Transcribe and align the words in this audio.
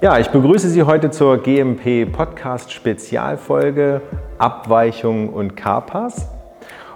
Ja, 0.00 0.16
ich 0.20 0.28
begrüße 0.28 0.68
Sie 0.68 0.84
heute 0.84 1.10
zur 1.10 1.38
GMP 1.38 2.06
Podcast 2.06 2.72
Spezialfolge 2.72 4.00
Abweichung 4.38 5.28
und 5.28 5.56
Carpas. 5.56 6.28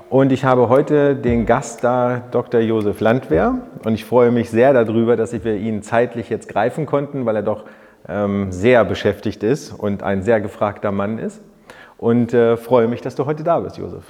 Und 0.09 0.31
ich 0.31 0.45
habe 0.45 0.69
heute 0.69 1.17
den 1.17 1.45
Gast 1.45 1.83
da, 1.83 2.23
Dr. 2.31 2.61
Josef 2.61 3.01
Landwehr. 3.01 3.57
Und 3.85 3.95
ich 3.95 4.05
freue 4.05 4.31
mich 4.31 4.51
sehr 4.51 4.73
darüber, 4.73 5.17
dass 5.17 5.33
wir 5.33 5.57
ihn 5.57 5.83
zeitlich 5.83 6.31
jetzt 6.31 6.49
greifen 6.49 6.87
konnten, 6.87 7.27
weil 7.27 7.35
er 7.35 7.43
doch 7.43 7.65
ähm, 8.09 8.53
sehr 8.53 8.85
beschäftigt 8.85 9.43
ist 9.43 9.73
und 9.73 10.05
ein 10.05 10.23
sehr 10.23 10.41
gefragter 10.41 10.93
Mann 10.93 11.19
ist. 11.19 11.43
Und 11.99 12.33
äh, 12.33 12.57
freue 12.57 12.87
mich, 12.87 13.01
dass 13.01 13.17
du 13.17 13.27
heute 13.27 13.43
da 13.43 13.59
bist, 13.59 13.79
Josef. 13.79 14.05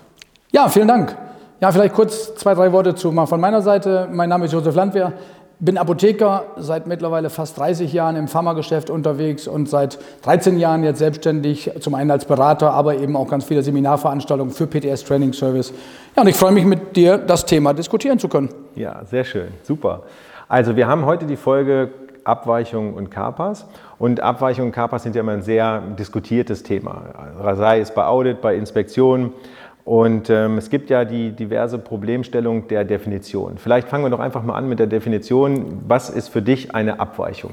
Ja, 0.51 0.69
vielen 0.69 0.89
Dank. 0.89 1.17
Ja, 1.63 1.73
vielleicht 1.73 1.95
kurz 1.95 2.35
zwei, 2.35 2.53
drei 2.55 2.73
Worte 2.73 2.95
zu 2.95 3.11
mal 3.11 3.25
von 3.25 3.41
meiner 3.41 3.63
Seite. 3.63 4.09
Mein 4.13 4.29
Name 4.29 4.45
ist 4.45 4.53
Josef 4.53 4.75
Landwehr, 4.75 5.15
bin 5.63 5.79
Apotheker, 5.79 6.47
seit 6.57 6.89
mittlerweile 6.89 7.31
fast 7.31 7.57
30 7.57 7.93
Jahren 7.93 8.17
im 8.17 8.27
Pharmageschäft 8.27 8.91
unterwegs 8.91 9.47
und 9.47 9.69
seit 9.69 9.97
13 10.23 10.59
Jahren 10.59 10.83
jetzt 10.83 10.99
selbstständig, 10.99 11.71
zum 11.79 11.95
einen 11.95 12.11
als 12.11 12.25
Berater, 12.25 12.73
aber 12.73 12.97
eben 12.97 13.15
auch 13.15 13.29
ganz 13.29 13.45
viele 13.45 13.63
Seminarveranstaltungen 13.63 14.53
für 14.53 14.67
PTS 14.67 15.05
Training 15.05 15.33
Service. 15.33 15.73
Ja, 16.17 16.23
und 16.23 16.29
ich 16.29 16.35
freue 16.35 16.51
mich 16.51 16.65
mit 16.65 16.97
dir, 16.97 17.17
das 17.17 17.47
Thema 17.47 17.75
diskutieren 17.75 18.19
zu 18.19 18.29
können. 18.29 18.49
Ja, 18.75 19.05
sehr 19.05 19.23
schön, 19.23 19.53
super. 19.63 20.03
Also 20.49 20.75
wir 20.75 20.89
haben 20.89 21.07
heute 21.07 21.27
die 21.27 21.37
Folge 21.37 21.91
Abweichungen 22.25 22.95
und 22.95 23.11
Kapas. 23.11 23.67
Und 23.99 24.21
Abweichungen 24.21 24.71
und 24.71 24.75
Kapas 24.75 25.05
sind 25.05 25.15
ja 25.15 25.21
immer 25.21 25.33
ein 25.33 25.43
sehr 25.43 25.81
diskutiertes 25.99 26.63
Thema, 26.65 27.03
sei 27.57 27.81
es 27.81 27.93
bei 27.93 28.05
Audit, 28.05 28.41
bei 28.41 28.57
Inspektionen. 28.57 29.33
Und 29.85 30.31
ähm, 30.31 30.59
es 30.59 30.71
gibt 30.71 30.91
ja 30.91 31.05
die 31.05 31.33
diverse 31.33 31.79
Problemstellung 31.79 32.69
der 32.69 32.85
Definition. 32.85 33.59
Vielleicht 33.59 33.89
fangen 33.89 34.05
wir 34.05 34.11
doch 34.11 34.21
einfach 34.21 34.43
mal 34.45 34.55
an 34.55 34.69
mit 34.69 34.79
der 34.79 34.87
Definition. 34.87 35.83
Was 35.89 36.09
ist 36.09 36.29
für 36.29 36.43
dich 36.43 36.75
eine 36.75 37.01
Abweichung? 37.01 37.51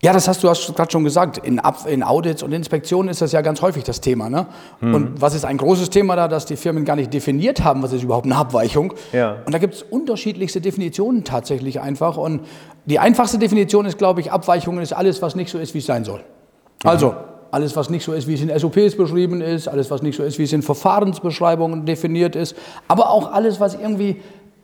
Ja, 0.00 0.12
das 0.12 0.28
hast 0.28 0.44
du 0.44 0.48
gerade 0.48 0.92
schon 0.92 1.02
gesagt. 1.02 1.38
In, 1.38 1.58
Ab 1.58 1.78
in, 1.88 2.04
Audits 2.04 2.44
und 2.44 2.52
Inspektionen 2.52 3.08
ist 3.08 3.20
das 3.20 3.32
ja 3.32 3.40
ganz 3.40 3.62
häufig 3.62 3.82
das 3.82 4.00
Thema. 4.00 4.30
Ne? 4.30 4.46
Mhm. 4.80 4.94
Und 4.94 5.20
was 5.20 5.34
ist 5.34 5.44
ein 5.44 5.56
großes 5.56 5.90
Thema 5.90 6.14
da, 6.14 6.28
dass 6.28 6.46
die 6.46 6.56
Firmen 6.56 6.84
gar 6.84 6.94
nicht 6.94 7.12
definiert 7.12 7.64
haben, 7.64 7.82
was 7.82 7.92
ist 7.92 8.04
überhaupt 8.04 8.26
eine 8.26 8.36
Abweichung? 8.36 8.94
Ja. 9.12 9.38
Und 9.44 9.52
da 9.52 9.58
gibt 9.58 9.74
es 9.74 9.82
unterschiedlichste 9.82 10.60
Definitionen 10.60 11.24
tatsächlich 11.24 11.80
einfach. 11.80 12.16
Und 12.16 12.42
die 12.84 13.00
einfachste 13.00 13.38
Definition 13.38 13.86
ist, 13.86 13.98
glaube 13.98 14.20
ich, 14.20 14.30
Abweichungen 14.30 14.82
ist 14.82 14.92
alles, 14.92 15.20
was 15.20 15.34
nicht 15.34 15.50
so 15.50 15.58
ist, 15.58 15.74
wie 15.74 15.78
es 15.78 15.86
sein 15.86 16.04
soll. 16.04 16.20
Mhm. 16.20 16.90
Also, 16.90 17.14
alles, 17.50 17.76
was 17.76 17.90
nicht 17.90 18.04
so 18.04 18.12
ist, 18.12 18.26
wie 18.26 18.34
es 18.34 18.42
in 18.42 18.56
SOPs 18.56 18.96
beschrieben 18.96 19.40
ist, 19.40 19.68
alles, 19.68 19.90
was 19.90 20.02
nicht 20.02 20.16
so 20.16 20.22
ist, 20.22 20.38
wie 20.38 20.44
es 20.44 20.52
in 20.52 20.62
Verfahrensbeschreibungen 20.62 21.86
definiert 21.86 22.36
ist, 22.36 22.56
aber 22.88 23.10
auch 23.10 23.32
alles, 23.32 23.60
was 23.60 23.74
irgendwie 23.74 24.20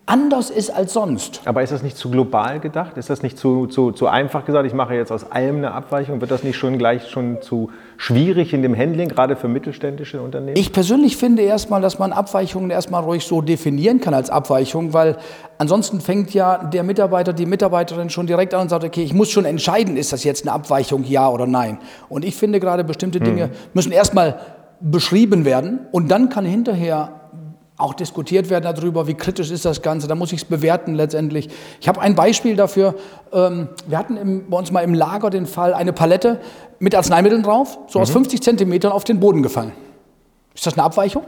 anders 0.07 0.51
ist 0.51 0.71
als 0.71 0.93
sonst. 0.93 1.41
Aber 1.47 1.63
ist 1.63 1.73
das 1.73 1.83
nicht 1.83 1.97
zu 1.97 2.11
global 2.11 2.61
gedacht? 2.61 2.99
Ist 2.99 3.09
das 3.09 3.23
nicht 3.23 3.39
zu, 3.39 3.67
zu, 3.67 3.91
zu 3.91 4.07
einfach 4.07 4.45
gesagt? 4.45 4.67
Ich 4.67 4.75
mache 4.75 4.95
jetzt 4.95 5.11
aus 5.11 5.31
allem 5.31 5.57
eine 5.57 5.73
Abweichung. 5.73 6.21
Wird 6.21 6.31
das 6.31 6.43
nicht 6.43 6.57
schon 6.57 6.77
gleich 6.77 7.09
schon 7.09 7.41
zu 7.41 7.71
schwierig 7.97 8.53
in 8.53 8.61
dem 8.61 8.77
Handling, 8.77 9.09
gerade 9.09 9.35
für 9.35 9.49
mittelständische 9.49 10.21
Unternehmen? 10.21 10.59
Ich 10.59 10.73
persönlich 10.73 11.17
finde 11.17 11.43
erstmal, 11.43 11.81
dass 11.81 11.99
man 11.99 12.13
Abweichungen 12.13 12.71
erstmal 12.71 13.03
ruhig 13.03 13.25
so 13.25 13.41
definieren 13.41 14.01
kann 14.01 14.13
als 14.13 14.29
Abweichung, 14.29 14.93
weil 14.93 15.17
ansonsten 15.57 16.03
fängt 16.03 16.35
ja 16.35 16.59
der 16.65 16.83
Mitarbeiter, 16.83 17.33
die 17.33 17.47
Mitarbeiterin 17.47 18.11
schon 18.11 18.27
direkt 18.27 18.53
an 18.53 18.63
und 18.63 18.69
sagt, 18.69 18.85
okay, 18.85 19.03
ich 19.03 19.15
muss 19.15 19.31
schon 19.31 19.47
entscheiden, 19.47 19.97
ist 19.97 20.13
das 20.13 20.23
jetzt 20.23 20.47
eine 20.47 20.53
Abweichung, 20.53 21.05
ja 21.05 21.31
oder 21.31 21.47
nein. 21.47 21.79
Und 22.11 22.27
ich 22.27 22.37
finde 22.37 22.61
gerade 22.61 22.85
bestimmte 22.85 23.21
Dinge 23.21 23.45
hm. 23.45 23.51
müssen 23.73 23.93
erstmal 23.93 24.39
beschrieben 24.81 25.47
werden 25.47 25.81
und 25.93 26.11
dann 26.11 26.29
kann 26.29 26.45
hinterher 26.45 27.24
auch 27.77 27.95
diskutiert 27.95 28.51
werden 28.51 28.73
darüber, 28.73 29.09
wie 29.09 29.15
kritisch 29.15 29.51
ist 29.51 29.65
das 29.65 29.83
Ganze. 29.83 30.07
Da 30.07 30.15
muss 30.15 30.33
ich 30.33 30.43
es 30.43 30.45
bewerten 30.45 30.95
letztendlich. 30.95 31.49
Ich 31.81 31.89
habe 31.89 32.01
ein 32.01 32.15
Beispiel 32.15 32.55
dafür. 32.55 32.95
Ähm, 33.33 33.69
wir 33.87 33.99
hatten 33.99 34.17
im, 34.17 34.49
bei 34.49 34.59
uns 34.59 34.71
mal 34.71 34.83
im 34.83 34.95
Lager 34.95 35.31
den 35.31 35.47
Fall, 35.47 35.75
eine 35.75 35.93
Palette 35.93 36.41
mit 36.79 36.95
Arzneimitteln 36.95 37.43
drauf, 37.43 37.79
so 37.89 37.99
mhm. 37.99 38.03
aus 38.05 38.11
50 38.11 38.43
Zentimetern 38.43 38.93
auf 38.93 39.05
den 39.05 39.19
Boden 39.19 39.43
gefallen. 39.43 39.73
Ist 40.55 40.67
das 40.67 40.75
eine 40.75 40.85
Abweichung? 40.85 41.25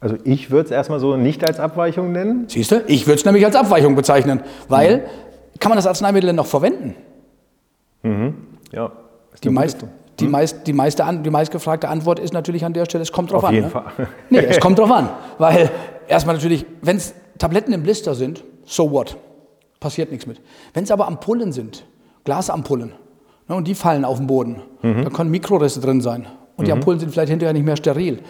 Also 0.00 0.16
ich 0.24 0.50
würde 0.50 0.66
es 0.66 0.70
erstmal 0.70 1.00
so 1.00 1.16
nicht 1.16 1.46
als 1.48 1.58
Abweichung 1.58 2.12
nennen. 2.12 2.44
Siehst 2.48 2.70
du, 2.70 2.82
ich 2.86 3.06
würde 3.06 3.18
es 3.18 3.24
nämlich 3.24 3.44
als 3.46 3.56
Abweichung 3.56 3.94
bezeichnen, 3.96 4.42
weil 4.68 4.98
mhm. 4.98 5.58
kann 5.58 5.70
man 5.70 5.76
das 5.76 5.86
Arzneimittel 5.86 6.26
denn 6.26 6.36
noch 6.36 6.46
verwenden? 6.46 6.94
Mhm. 8.02 8.34
Ja. 8.70 8.92
Die 9.42 9.50
meisten. 9.50 9.88
Die, 10.18 10.24
hm? 10.24 10.30
meist, 10.30 10.66
die, 10.66 10.72
meiste, 10.72 11.04
die 11.24 11.30
meistgefragte 11.30 11.88
Antwort 11.88 12.18
ist 12.18 12.32
natürlich 12.32 12.64
an 12.64 12.72
der 12.72 12.84
Stelle, 12.86 13.02
es 13.02 13.12
kommt 13.12 13.32
drauf 13.32 13.42
Auf 13.42 13.48
an. 13.48 13.54
Jeden 13.54 13.66
ne? 13.66 13.70
Fall. 13.70 13.84
Nee, 14.30 14.38
es 14.38 14.60
kommt 14.60 14.78
drauf 14.78 14.90
an. 14.90 15.10
Weil 15.38 15.70
erstmal 16.08 16.36
natürlich, 16.36 16.64
wenn 16.82 16.96
es 16.96 17.14
Tabletten 17.38 17.72
im 17.72 17.82
Blister 17.82 18.14
sind, 18.14 18.44
so 18.64 18.90
what? 18.90 19.16
Passiert 19.80 20.10
nichts 20.10 20.26
mit. 20.26 20.40
Wenn 20.72 20.84
es 20.84 20.90
aber 20.90 21.06
Ampullen 21.06 21.52
sind, 21.52 21.84
Glasampullen, 22.24 22.92
ne, 23.48 23.54
und 23.54 23.68
die 23.68 23.74
fallen 23.74 24.04
auf 24.04 24.18
den 24.18 24.26
Boden, 24.26 24.62
mhm. 24.82 25.04
da 25.04 25.10
können 25.10 25.30
Mikrorisse 25.30 25.80
drin 25.80 26.00
sein. 26.00 26.26
Und 26.56 26.62
mhm. 26.62 26.64
die 26.64 26.72
Ampullen 26.72 26.98
sind 26.98 27.12
vielleicht 27.12 27.30
hinterher 27.30 27.52
nicht 27.52 27.66
mehr 27.66 27.76
steril. 27.76 28.20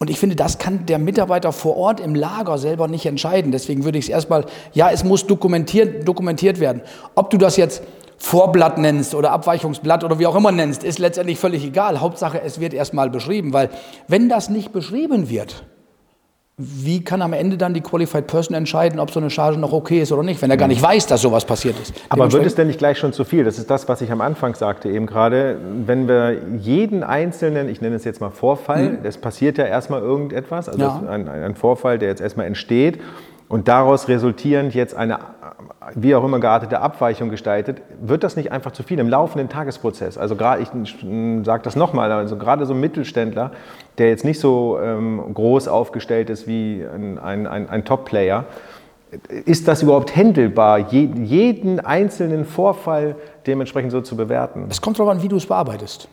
Und 0.00 0.10
ich 0.10 0.18
finde, 0.18 0.36
das 0.36 0.58
kann 0.58 0.86
der 0.86 0.98
Mitarbeiter 0.98 1.50
vor 1.52 1.76
Ort 1.76 1.98
im 1.98 2.14
Lager 2.14 2.56
selber 2.58 2.86
nicht 2.86 3.04
entscheiden. 3.06 3.50
Deswegen 3.50 3.84
würde 3.84 3.98
ich 3.98 4.04
es 4.04 4.08
erstmal, 4.08 4.44
ja, 4.72 4.90
es 4.90 5.02
muss 5.02 5.26
dokumentiert, 5.26 6.06
dokumentiert 6.06 6.60
werden. 6.60 6.82
Ob 7.16 7.30
du 7.30 7.36
das 7.36 7.56
jetzt 7.56 7.82
Vorblatt 8.18 8.78
nennst 8.78 9.14
oder 9.14 9.30
Abweichungsblatt 9.30 10.04
oder 10.04 10.18
wie 10.18 10.26
auch 10.26 10.36
immer 10.36 10.52
nennst, 10.52 10.84
ist 10.84 10.98
letztendlich 10.98 11.38
völlig 11.38 11.64
egal. 11.64 12.00
Hauptsache, 12.00 12.42
es 12.42 12.60
wird 12.60 12.74
erstmal 12.74 13.10
beschrieben, 13.10 13.52
weil 13.52 13.70
wenn 14.08 14.28
das 14.28 14.50
nicht 14.50 14.72
beschrieben 14.72 15.30
wird, 15.30 15.64
wie 16.60 17.04
kann 17.04 17.22
am 17.22 17.32
Ende 17.32 17.56
dann 17.56 17.72
die 17.72 17.80
Qualified 17.80 18.26
Person 18.26 18.56
entscheiden, 18.56 18.98
ob 18.98 19.12
so 19.12 19.20
eine 19.20 19.30
Charge 19.30 19.58
noch 19.58 19.72
okay 19.72 20.02
ist 20.02 20.10
oder 20.10 20.24
nicht, 20.24 20.42
wenn 20.42 20.50
er 20.50 20.56
gar 20.56 20.66
nicht 20.66 20.82
weiß, 20.82 21.06
dass 21.06 21.22
sowas 21.22 21.44
passiert 21.44 21.78
ist? 21.80 21.94
Aber 22.08 22.32
wird 22.32 22.44
es 22.44 22.56
denn 22.56 22.66
nicht 22.66 22.80
gleich 22.80 22.98
schon 22.98 23.12
zu 23.12 23.24
viel? 23.24 23.44
Das 23.44 23.58
ist 23.58 23.70
das, 23.70 23.88
was 23.88 24.00
ich 24.00 24.10
am 24.10 24.20
Anfang 24.20 24.56
sagte 24.56 24.88
eben 24.88 25.06
gerade. 25.06 25.56
Wenn 25.86 26.08
wir 26.08 26.36
jeden 26.58 27.04
einzelnen, 27.04 27.68
ich 27.68 27.80
nenne 27.80 27.94
es 27.94 28.04
jetzt 28.04 28.20
mal 28.20 28.30
Vorfall, 28.30 28.98
es 29.04 29.16
mhm. 29.16 29.20
passiert 29.20 29.56
ja 29.56 29.66
erstmal 29.66 30.02
irgendetwas, 30.02 30.68
also 30.68 30.80
ja. 30.80 31.02
ein, 31.08 31.28
ein 31.28 31.54
Vorfall, 31.54 32.00
der 32.00 32.08
jetzt 32.08 32.20
erstmal 32.20 32.46
entsteht 32.46 32.98
und 33.48 33.68
daraus 33.68 34.08
resultierend 34.08 34.74
jetzt 34.74 34.94
eine 34.94 35.18
wie 35.94 36.14
auch 36.14 36.24
immer 36.24 36.38
geartete 36.38 36.80
Abweichung 36.80 37.30
gestaltet, 37.30 37.82
wird 38.00 38.24
das 38.24 38.36
nicht 38.36 38.52
einfach 38.52 38.72
zu 38.72 38.82
viel 38.82 38.98
im 38.98 39.08
laufenden 39.08 39.48
Tagesprozess? 39.48 40.18
Also 40.18 40.36
gerade, 40.36 40.62
ich 40.62 40.68
sage 41.44 41.62
das 41.62 41.76
nochmal, 41.76 42.10
also 42.12 42.36
gerade 42.36 42.66
so 42.66 42.74
ein 42.74 42.80
Mittelständler, 42.80 43.52
der 43.98 44.08
jetzt 44.08 44.24
nicht 44.24 44.40
so 44.40 44.78
ähm, 44.82 45.32
groß 45.32 45.68
aufgestellt 45.68 46.30
ist 46.30 46.46
wie 46.46 46.84
ein, 46.84 47.18
ein, 47.18 47.46
ein, 47.46 47.68
ein 47.68 47.84
Top-Player, 47.84 48.44
ist 49.46 49.66
das 49.66 49.82
überhaupt 49.82 50.14
händelbar, 50.14 50.78
jeden 50.90 51.80
einzelnen 51.80 52.44
Vorfall 52.44 53.16
dementsprechend 53.46 53.92
so 53.92 54.02
zu 54.02 54.16
bewerten? 54.16 54.66
Es 54.68 54.82
kommt 54.82 54.98
darauf 54.98 55.12
an, 55.12 55.22
wie 55.22 55.28
du 55.28 55.36
es 55.36 55.46
bearbeitest. 55.46 56.08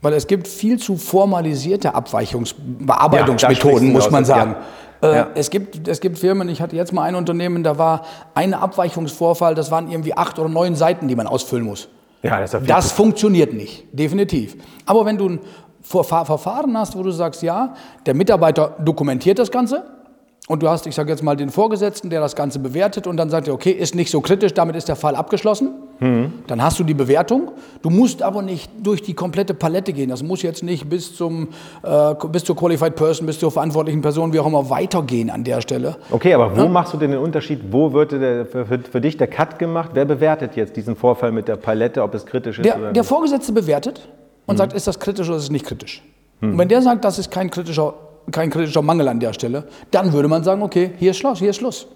Weil 0.00 0.14
es 0.14 0.26
gibt 0.26 0.48
viel 0.48 0.78
zu 0.78 0.96
formalisierte 0.96 1.94
Abweichungs 1.94 2.56
Bearbeitungsmethoden, 2.58 3.88
ja, 3.88 3.92
muss 3.92 4.10
man 4.10 4.24
sagen. 4.24 4.52
Ja. 4.52 4.62
Äh, 5.02 5.16
ja. 5.16 5.28
es, 5.34 5.50
gibt, 5.50 5.88
es 5.88 6.00
gibt 6.00 6.18
Firmen, 6.18 6.48
ich 6.48 6.62
hatte 6.62 6.76
jetzt 6.76 6.92
mal 6.92 7.02
ein 7.02 7.16
Unternehmen, 7.16 7.62
da 7.64 7.76
war 7.76 8.02
ein 8.34 8.54
Abweichungsvorfall, 8.54 9.54
das 9.54 9.70
waren 9.70 9.90
irgendwie 9.90 10.14
acht 10.14 10.38
oder 10.38 10.48
neun 10.48 10.76
Seiten, 10.76 11.08
die 11.08 11.16
man 11.16 11.26
ausfüllen 11.26 11.64
muss. 11.64 11.88
Ja, 12.22 12.40
das, 12.40 12.56
das 12.66 12.92
funktioniert 12.92 13.52
nicht, 13.52 13.84
definitiv. 13.92 14.56
Aber 14.86 15.04
wenn 15.04 15.18
du 15.18 15.28
ein 15.28 15.40
Verfahren 15.82 16.78
hast, 16.78 16.96
wo 16.96 17.02
du 17.02 17.10
sagst, 17.10 17.42
ja, 17.42 17.74
der 18.06 18.14
Mitarbeiter 18.14 18.76
dokumentiert 18.78 19.40
das 19.40 19.50
Ganze, 19.50 19.82
und 20.48 20.60
du 20.60 20.68
hast, 20.68 20.88
ich 20.88 20.94
sage 20.96 21.10
jetzt 21.10 21.22
mal, 21.22 21.36
den 21.36 21.50
Vorgesetzten, 21.50 22.10
der 22.10 22.20
das 22.20 22.34
Ganze 22.34 22.58
bewertet 22.58 23.06
und 23.06 23.16
dann 23.16 23.30
sagt 23.30 23.46
er, 23.46 23.54
okay, 23.54 23.70
ist 23.70 23.94
nicht 23.94 24.10
so 24.10 24.20
kritisch, 24.20 24.52
damit 24.52 24.74
ist 24.74 24.88
der 24.88 24.96
Fall 24.96 25.14
abgeschlossen. 25.14 25.70
Mhm. 26.00 26.32
Dann 26.48 26.60
hast 26.60 26.80
du 26.80 26.84
die 26.84 26.94
Bewertung. 26.94 27.52
Du 27.80 27.90
musst 27.90 28.22
aber 28.22 28.42
nicht 28.42 28.68
durch 28.82 29.02
die 29.02 29.14
komplette 29.14 29.54
Palette 29.54 29.92
gehen. 29.92 30.10
Das 30.10 30.24
muss 30.24 30.42
jetzt 30.42 30.64
nicht 30.64 30.88
bis, 30.88 31.14
zum, 31.16 31.50
äh, 31.84 32.14
bis 32.28 32.42
zur 32.42 32.56
Qualified 32.56 32.96
Person, 32.96 33.26
bis 33.26 33.38
zur 33.38 33.52
verantwortlichen 33.52 34.02
Person, 34.02 34.32
wie 34.32 34.40
auch 34.40 34.46
immer, 34.46 34.68
weitergehen 34.68 35.30
an 35.30 35.44
der 35.44 35.60
Stelle. 35.60 35.96
Okay, 36.10 36.34
aber 36.34 36.56
wo 36.56 36.62
ja? 36.62 36.68
machst 36.68 36.92
du 36.92 36.96
denn 36.96 37.12
den 37.12 37.20
Unterschied? 37.20 37.60
Wo 37.70 37.92
wird 37.92 38.10
der, 38.10 38.44
für, 38.44 38.66
für, 38.66 39.00
dich 39.00 39.16
der 39.16 39.28
Cut 39.28 39.60
gemacht? 39.60 39.90
Wer 39.94 40.06
bewertet 40.06 40.56
jetzt 40.56 40.76
diesen 40.76 40.96
Vorfall 40.96 41.30
mit 41.30 41.46
der 41.46 41.56
Palette, 41.56 42.02
ob 42.02 42.14
es 42.14 42.26
kritisch 42.26 42.58
ist 42.58 42.64
der, 42.64 42.74
oder 42.74 42.84
nicht? 42.86 42.96
Der 42.96 43.04
Vorgesetzte 43.04 43.52
bewertet 43.52 44.08
und 44.46 44.56
mhm. 44.56 44.58
sagt, 44.58 44.72
ist 44.72 44.88
das 44.88 44.98
kritisch 44.98 45.28
oder 45.28 45.36
ist 45.36 45.44
es 45.44 45.50
nicht 45.50 45.66
kritisch? 45.66 46.02
Mhm. 46.40 46.50
Und 46.50 46.58
wenn 46.58 46.68
der 46.68 46.82
sagt, 46.82 47.04
das 47.04 47.20
ist 47.20 47.30
kein 47.30 47.48
kritischer 47.48 47.94
kein 48.30 48.50
kritischer 48.50 48.82
Mangel 48.82 49.08
an 49.08 49.20
der 49.20 49.32
Stelle, 49.32 49.64
dann 49.90 50.12
würde 50.12 50.28
man 50.28 50.44
sagen, 50.44 50.62
okay, 50.62 50.92
hier 50.98 51.10
ist 51.10 51.18
Schluss, 51.18 51.38
hier 51.38 51.50
ist 51.50 51.56
Schluss. 51.56 51.86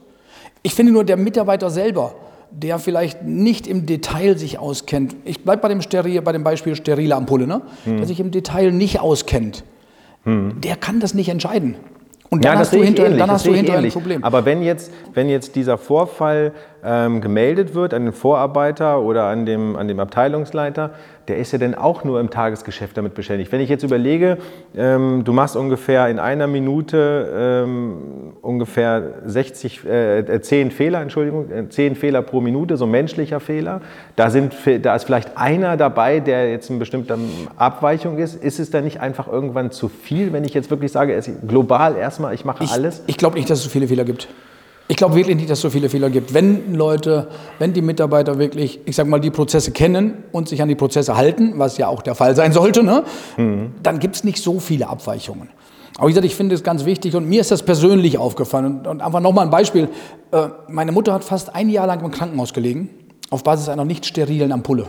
Ich 0.62 0.74
finde 0.74 0.92
nur, 0.92 1.04
der 1.04 1.16
Mitarbeiter 1.16 1.70
selber, 1.70 2.14
der 2.50 2.78
vielleicht 2.78 3.22
nicht 3.22 3.66
im 3.66 3.86
Detail 3.86 4.36
sich 4.38 4.58
auskennt, 4.58 5.14
ich 5.24 5.44
bleibe 5.44 5.62
bei 5.62 5.68
dem, 5.68 6.24
bei 6.24 6.32
dem 6.32 6.44
Beispiel 6.44 6.74
sterile 6.74 7.14
Ampulle, 7.14 7.46
ne? 7.46 7.62
Hm. 7.84 7.98
der 7.98 8.06
sich 8.06 8.20
im 8.20 8.30
Detail 8.30 8.72
nicht 8.72 9.00
auskennt, 9.00 9.64
hm. 10.24 10.60
der 10.60 10.76
kann 10.76 11.00
das 11.00 11.14
nicht 11.14 11.28
entscheiden. 11.28 11.76
Und 12.28 12.44
dann 12.44 12.54
ja, 12.54 12.58
hast 12.58 12.72
du 12.72 12.82
hinterher, 12.82 13.16
dann 13.16 13.30
hast 13.30 13.46
du 13.46 13.54
hinterher 13.54 13.80
ein 13.80 13.90
Problem. 13.90 14.24
Aber 14.24 14.44
wenn 14.44 14.62
jetzt, 14.62 14.90
wenn 15.14 15.28
jetzt 15.28 15.54
dieser 15.54 15.78
Vorfall 15.78 16.52
ähm, 16.86 17.20
gemeldet 17.20 17.74
wird 17.74 17.92
an 17.92 18.04
den 18.04 18.12
Vorarbeiter 18.12 19.00
oder 19.00 19.24
an 19.24 19.44
dem, 19.44 19.74
an 19.74 19.88
dem 19.88 19.98
Abteilungsleiter, 19.98 20.92
der 21.26 21.38
ist 21.38 21.50
ja 21.52 21.58
dann 21.58 21.74
auch 21.74 22.04
nur 22.04 22.20
im 22.20 22.30
Tagesgeschäft 22.30 22.96
damit 22.96 23.14
beschäftigt. 23.14 23.50
Wenn 23.50 23.60
ich 23.60 23.68
jetzt 23.68 23.82
überlege, 23.82 24.38
ähm, 24.76 25.24
du 25.24 25.32
machst 25.32 25.56
ungefähr 25.56 26.08
in 26.08 26.20
einer 26.20 26.46
Minute 26.46 27.64
ähm, 27.66 28.34
ungefähr 28.40 29.14
60, 29.24 29.84
äh, 29.84 30.40
10 30.40 30.70
Fehler, 30.70 31.00
Entschuldigung, 31.00 31.70
10 31.70 31.92
äh, 31.92 31.94
Fehler 31.96 32.22
pro 32.22 32.40
Minute, 32.40 32.76
so 32.76 32.86
menschlicher 32.86 33.40
Fehler. 33.40 33.80
Da, 34.14 34.30
sind, 34.30 34.54
da 34.82 34.94
ist 34.94 35.04
vielleicht 35.04 35.36
einer 35.36 35.76
dabei, 35.76 36.20
der 36.20 36.52
jetzt 36.52 36.70
in 36.70 36.78
bestimmter 36.78 37.18
Abweichung 37.56 38.18
ist. 38.18 38.36
Ist 38.36 38.60
es 38.60 38.70
dann 38.70 38.84
nicht 38.84 39.00
einfach 39.00 39.26
irgendwann 39.26 39.72
zu 39.72 39.88
viel, 39.88 40.32
wenn 40.32 40.44
ich 40.44 40.54
jetzt 40.54 40.70
wirklich 40.70 40.92
sage, 40.92 41.14
es 41.14 41.28
global 41.48 41.96
erstmal, 41.96 42.32
ich 42.32 42.44
mache 42.44 42.62
ich, 42.62 42.70
alles? 42.70 43.02
Ich 43.08 43.16
glaube 43.16 43.36
nicht, 43.36 43.50
dass 43.50 43.58
es 43.58 43.64
so 43.64 43.70
viele 43.70 43.88
Fehler 43.88 44.04
gibt. 44.04 44.28
Ich 44.88 44.96
glaube 44.96 45.16
wirklich 45.16 45.36
nicht, 45.36 45.50
dass 45.50 45.58
es 45.58 45.62
so 45.62 45.70
viele 45.70 45.88
Fehler 45.88 46.10
gibt. 46.10 46.32
Wenn 46.32 46.74
Leute, 46.74 47.28
wenn 47.58 47.72
die 47.72 47.82
Mitarbeiter 47.82 48.38
wirklich, 48.38 48.80
ich 48.84 48.94
sage 48.94 49.08
mal, 49.08 49.20
die 49.20 49.30
Prozesse 49.30 49.72
kennen 49.72 50.24
und 50.30 50.48
sich 50.48 50.62
an 50.62 50.68
die 50.68 50.76
Prozesse 50.76 51.16
halten, 51.16 51.54
was 51.56 51.76
ja 51.76 51.88
auch 51.88 52.02
der 52.02 52.14
Fall 52.14 52.36
sein 52.36 52.52
sollte, 52.52 52.84
ne, 52.84 53.02
mhm. 53.36 53.72
dann 53.82 53.98
gibt 53.98 54.14
es 54.14 54.24
nicht 54.24 54.40
so 54.40 54.60
viele 54.60 54.88
Abweichungen. 54.88 55.48
Aber 55.96 56.08
wie 56.08 56.12
gesagt, 56.12 56.26
ich 56.26 56.36
finde 56.36 56.54
es 56.54 56.62
ganz 56.62 56.84
wichtig 56.84 57.16
und 57.16 57.28
mir 57.28 57.40
ist 57.40 57.50
das 57.50 57.62
persönlich 57.62 58.18
aufgefallen. 58.18 58.66
Und, 58.66 58.86
und 58.86 59.00
einfach 59.00 59.20
nochmal 59.20 59.46
ein 59.46 59.50
Beispiel. 59.50 59.88
Äh, 60.30 60.48
meine 60.68 60.92
Mutter 60.92 61.12
hat 61.12 61.24
fast 61.24 61.54
ein 61.54 61.68
Jahr 61.68 61.86
lang 61.86 62.04
im 62.04 62.10
Krankenhaus 62.10 62.52
gelegen, 62.52 62.90
auf 63.30 63.42
Basis 63.42 63.68
einer 63.68 63.84
nicht 63.84 64.06
sterilen 64.06 64.52
Ampulle. 64.52 64.86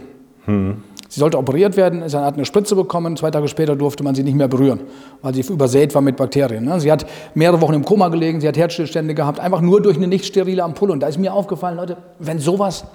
Mhm. 0.47 0.83
Sie 1.09 1.21
sollte 1.21 1.37
operiert 1.37 1.77
werden, 1.77 2.07
sie 2.07 2.19
hat 2.19 2.33
eine 2.33 2.45
Spritze 2.45 2.75
bekommen, 2.75 3.15
zwei 3.15 3.31
Tage 3.31 3.47
später 3.47 3.77
durfte 3.77 4.03
man 4.03 4.13
sie 4.13 4.23
nicht 4.23 4.35
mehr 4.35 4.49
berühren, 4.49 4.81
weil 5.21 5.33
sie 5.33 5.41
übersät 5.41 5.95
war 5.95 6.01
mit 6.01 6.17
Bakterien. 6.17 6.65
Ne? 6.65 6.79
Sie 6.81 6.91
hat 6.91 7.05
mehrere 7.33 7.61
Wochen 7.61 7.75
im 7.75 7.85
Koma 7.85 8.09
gelegen, 8.09 8.41
sie 8.41 8.47
hat 8.47 8.57
Herzstillstände 8.57 9.13
gehabt, 9.13 9.39
einfach 9.39 9.61
nur 9.61 9.81
durch 9.81 9.95
eine 9.95 10.07
nicht 10.07 10.25
sterile 10.25 10.63
Ampulle. 10.63 10.91
Und 10.91 10.99
da 10.99 11.07
ist 11.07 11.17
mir 11.17 11.33
aufgefallen, 11.33 11.77
Leute, 11.77 11.95
wenn 12.19 12.39
sowas 12.39 12.85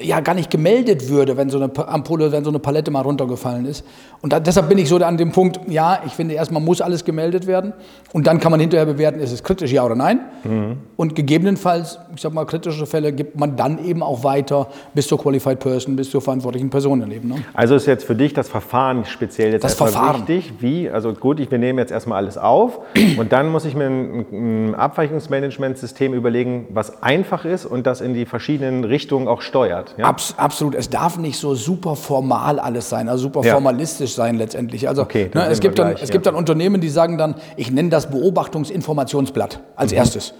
ja 0.00 0.20
gar 0.20 0.34
nicht 0.34 0.50
gemeldet 0.50 1.10
würde, 1.10 1.36
wenn 1.36 1.50
so 1.50 1.58
eine 1.58 1.70
Ampulle, 1.88 2.32
wenn 2.32 2.42
so 2.42 2.50
eine 2.50 2.58
Palette 2.58 2.90
mal 2.90 3.02
runtergefallen 3.02 3.66
ist. 3.66 3.84
Und 4.22 4.32
da, 4.32 4.40
deshalb 4.40 4.68
bin 4.68 4.78
ich 4.78 4.88
so 4.88 4.96
an 4.96 5.18
dem 5.18 5.30
Punkt, 5.30 5.60
ja, 5.68 6.00
ich 6.06 6.12
finde 6.12 6.34
erstmal 6.34 6.62
muss 6.62 6.80
alles 6.80 7.04
gemeldet 7.04 7.46
werden 7.46 7.74
und 8.12 8.26
dann 8.26 8.40
kann 8.40 8.50
man 8.50 8.60
hinterher 8.60 8.86
bewerten, 8.86 9.20
ist 9.20 9.30
es 9.30 9.44
kritisch, 9.44 9.70
ja 9.70 9.84
oder 9.84 9.94
nein. 9.94 10.20
Mhm. 10.42 10.78
Und 10.96 11.14
gegebenenfalls, 11.14 11.98
ich 12.14 12.22
sag 12.22 12.32
mal, 12.32 12.46
kritische 12.46 12.86
Fälle 12.86 13.12
gibt 13.12 13.38
man 13.38 13.56
dann 13.56 13.84
eben 13.84 14.02
auch 14.02 14.24
weiter 14.24 14.68
bis 14.94 15.06
zur 15.06 15.18
Qualified 15.18 15.60
Person, 15.60 15.96
bis 15.96 16.10
zur 16.10 16.22
verantwortlichen 16.22 16.70
Person 16.70 17.00
daneben. 17.00 17.28
Ne? 17.28 17.36
Also 17.52 17.74
ist 17.74 17.86
jetzt 17.86 18.04
für 18.04 18.16
dich 18.16 18.32
das 18.32 18.48
Verfahren 18.48 19.04
speziell 19.04 19.52
jetzt 19.52 19.64
das 19.64 19.74
Verfahren. 19.74 20.26
wichtig, 20.26 20.54
wie, 20.60 20.88
also 20.88 21.12
gut, 21.12 21.40
ich, 21.40 21.50
wir 21.50 21.58
nehmen 21.58 21.78
jetzt 21.78 21.92
erstmal 21.92 22.18
alles 22.18 22.38
auf 22.38 22.80
und 23.18 23.32
dann 23.32 23.50
muss 23.50 23.66
ich 23.66 23.74
mir 23.74 23.86
ein, 23.86 24.26
ein 24.32 24.74
Abweichungsmanagementsystem 24.74 26.14
überlegen, 26.14 26.68
was 26.70 27.02
einfach 27.02 27.44
ist 27.44 27.66
und 27.66 27.86
das 27.86 28.00
in 28.00 28.14
die 28.14 28.24
verschiedenen 28.24 28.84
Richtungen 28.84 29.28
auch 29.28 29.42
steuert 29.42 29.57
steuert. 29.58 29.94
Ja? 29.96 30.04
Abs 30.06 30.34
absolut. 30.36 30.74
Es 30.74 30.90
darf 30.90 31.18
nicht 31.18 31.38
so 31.38 31.54
super 31.54 31.96
formal 31.96 32.58
alles 32.58 32.88
sein, 32.88 33.08
also 33.08 33.24
super 33.24 33.42
ja. 33.42 33.52
formalistisch 33.52 34.14
sein 34.14 34.36
letztendlich. 34.36 34.88
Also 34.88 35.02
okay, 35.02 35.30
ne, 35.34 35.46
es, 35.46 35.60
gibt 35.60 35.78
dann, 35.78 35.88
gleich, 35.88 36.02
es 36.02 36.08
ja. 36.08 36.12
gibt 36.12 36.26
dann 36.26 36.34
Unternehmen, 36.34 36.80
die 36.80 36.88
sagen 36.88 37.18
dann, 37.18 37.34
ich 37.56 37.70
nenne 37.70 37.88
das 37.88 38.10
Beobachtungsinformationsblatt 38.10 39.60
als 39.76 39.92
mhm. 39.92 39.98
erstes. 39.98 40.34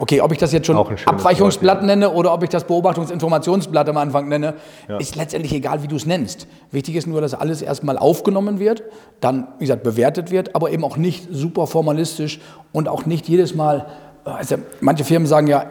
Okay, 0.00 0.20
ob 0.20 0.30
ich 0.30 0.38
das 0.38 0.52
jetzt 0.52 0.66
schon 0.66 0.76
Abweichungsblatt 0.76 1.78
Wort, 1.78 1.86
nenne 1.86 2.10
oder 2.10 2.32
ob 2.32 2.44
ich 2.44 2.50
das 2.50 2.62
Beobachtungsinformationsblatt 2.62 3.88
am 3.88 3.96
Anfang 3.96 4.28
nenne, 4.28 4.54
ist 5.00 5.16
letztendlich 5.16 5.52
egal, 5.52 5.82
wie 5.82 5.88
du 5.88 5.96
es 5.96 6.06
nennst. 6.06 6.46
Wichtig 6.70 6.94
ist 6.94 7.08
nur, 7.08 7.20
dass 7.20 7.34
alles 7.34 7.62
erstmal 7.62 7.98
aufgenommen 7.98 8.60
wird, 8.60 8.84
dann, 9.18 9.48
wie 9.58 9.64
gesagt, 9.64 9.82
bewertet 9.82 10.30
wird, 10.30 10.54
aber 10.54 10.70
eben 10.70 10.84
auch 10.84 10.96
nicht 10.96 11.26
super 11.32 11.66
formalistisch 11.66 12.38
und 12.70 12.86
auch 12.86 13.06
nicht 13.06 13.28
jedes 13.28 13.56
Mal, 13.56 13.86
also 14.24 14.58
manche 14.80 15.02
Firmen 15.02 15.26
sagen 15.26 15.48
ja, 15.48 15.64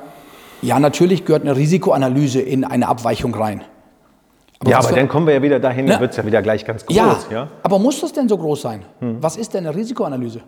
ja, 0.62 0.80
natürlich 0.80 1.25
gehört 1.25 1.44
eine 1.44 1.56
Risikoanalyse 1.56 2.42
in 2.42 2.63
eine 2.63 2.88
Abweichung 2.88 3.33
rein. 3.33 3.62
Aber 4.59 4.71
ja, 4.71 4.80
aber 4.80 4.92
dann 4.92 5.07
kommen 5.07 5.27
wir 5.27 5.36
ja 5.36 5.42
wieder 5.42 5.59
dahin, 5.59 5.86
dann 5.88 6.00
wird 6.00 6.12
es 6.12 6.18
ja 6.18 6.25
wieder 6.25 6.42
gleich 6.42 6.65
ganz 6.65 6.86
groß. 6.86 6.95
Ja, 6.95 7.18
ja, 7.30 7.48
aber 7.62 7.77
muss 7.77 8.01
das 8.01 8.13
denn 8.13 8.27
so 8.27 8.38
groß 8.38 8.62
sein? 8.62 8.86
Hm. 9.00 9.18
Was 9.21 9.38
ist 9.38 9.54
denn 9.54 9.68
eine 9.68 9.75
Risikoanalyse? 9.75 10.42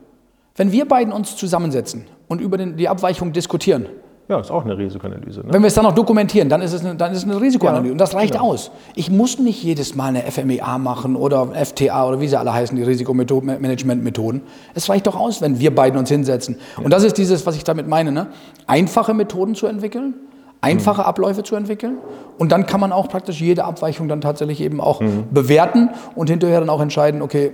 Wenn 0.56 0.72
wir 0.72 0.88
beiden 0.88 1.14
uns 1.14 1.36
zusammensetzen 1.36 2.06
und 2.28 2.42
über 2.42 2.58
den, 2.58 2.76
die 2.76 2.90
Abweichung 2.90 3.34
diskutieren, 3.34 3.86
ja, 4.30 4.40
ist 4.40 4.52
auch 4.52 4.64
eine 4.64 4.78
Risikoanalyse. 4.78 5.40
Ne? 5.40 5.48
Wenn 5.52 5.64
wir 5.64 5.68
es 5.68 5.74
dann 5.74 5.86
noch 5.86 5.96
dokumentieren, 5.96 6.50
dann 6.50 6.62
ist 6.62 6.72
es 6.72 6.86
eine, 6.86 6.96
dann 6.96 7.12
ist 7.12 7.18
es 7.18 7.24
eine 7.24 7.42
Risikoanalyse. 7.42 7.88
Ja. 7.88 7.92
Und 7.94 7.98
das 7.98 8.14
reicht 8.14 8.36
ja. 8.36 8.42
aus. 8.42 8.70
Ich 8.94 9.10
muss 9.10 9.40
nicht 9.40 9.64
jedes 9.64 9.96
Mal 9.96 10.10
eine 10.10 10.22
FMEA 10.22 10.78
machen 10.78 11.16
oder 11.16 11.48
FTA 11.48 12.08
oder 12.08 12.22
wie 12.22 12.28
sie 12.28 12.38
alle 12.38 12.54
heißen, 12.54 12.78
die 12.78 12.84
Risikomanagementmethoden. 12.84 14.44
Es 14.76 14.88
reicht 14.88 15.08
doch 15.08 15.20
aus, 15.20 15.42
wenn 15.42 15.60
wir 15.60 15.74
beiden 15.74 16.00
uns 16.00 16.10
hinsetzen. 16.10 16.58
Ja. 16.78 16.84
Und 16.84 16.92
das 16.92 17.04
ist 17.04 17.18
dieses, 17.18 17.48
was 17.48 17.56
ich 17.56 17.64
damit 17.64 17.88
meine. 17.88 18.12
Ne? 18.12 18.28
Einfache 18.68 19.16
Methoden 19.16 19.56
zu 19.56 19.66
entwickeln, 19.66 20.14
einfache 20.62 21.02
mhm. 21.02 21.08
Abläufe 21.08 21.42
zu 21.42 21.56
entwickeln. 21.56 21.98
Und 22.38 22.52
dann 22.52 22.68
kann 22.68 22.80
man 22.80 22.92
auch 22.92 23.08
praktisch 23.10 23.42
jede 23.42 23.66
Abweichung 23.66 24.08
dann 24.08 24.22
tatsächlich 24.22 24.62
eben 24.62 24.80
auch 24.80 25.02
mhm. 25.02 25.24
bewerten 25.32 25.90
und 26.14 26.30
hinterher 26.30 26.60
dann 26.60 26.70
auch 26.70 26.82
entscheiden, 26.82 27.24
okay, 27.24 27.52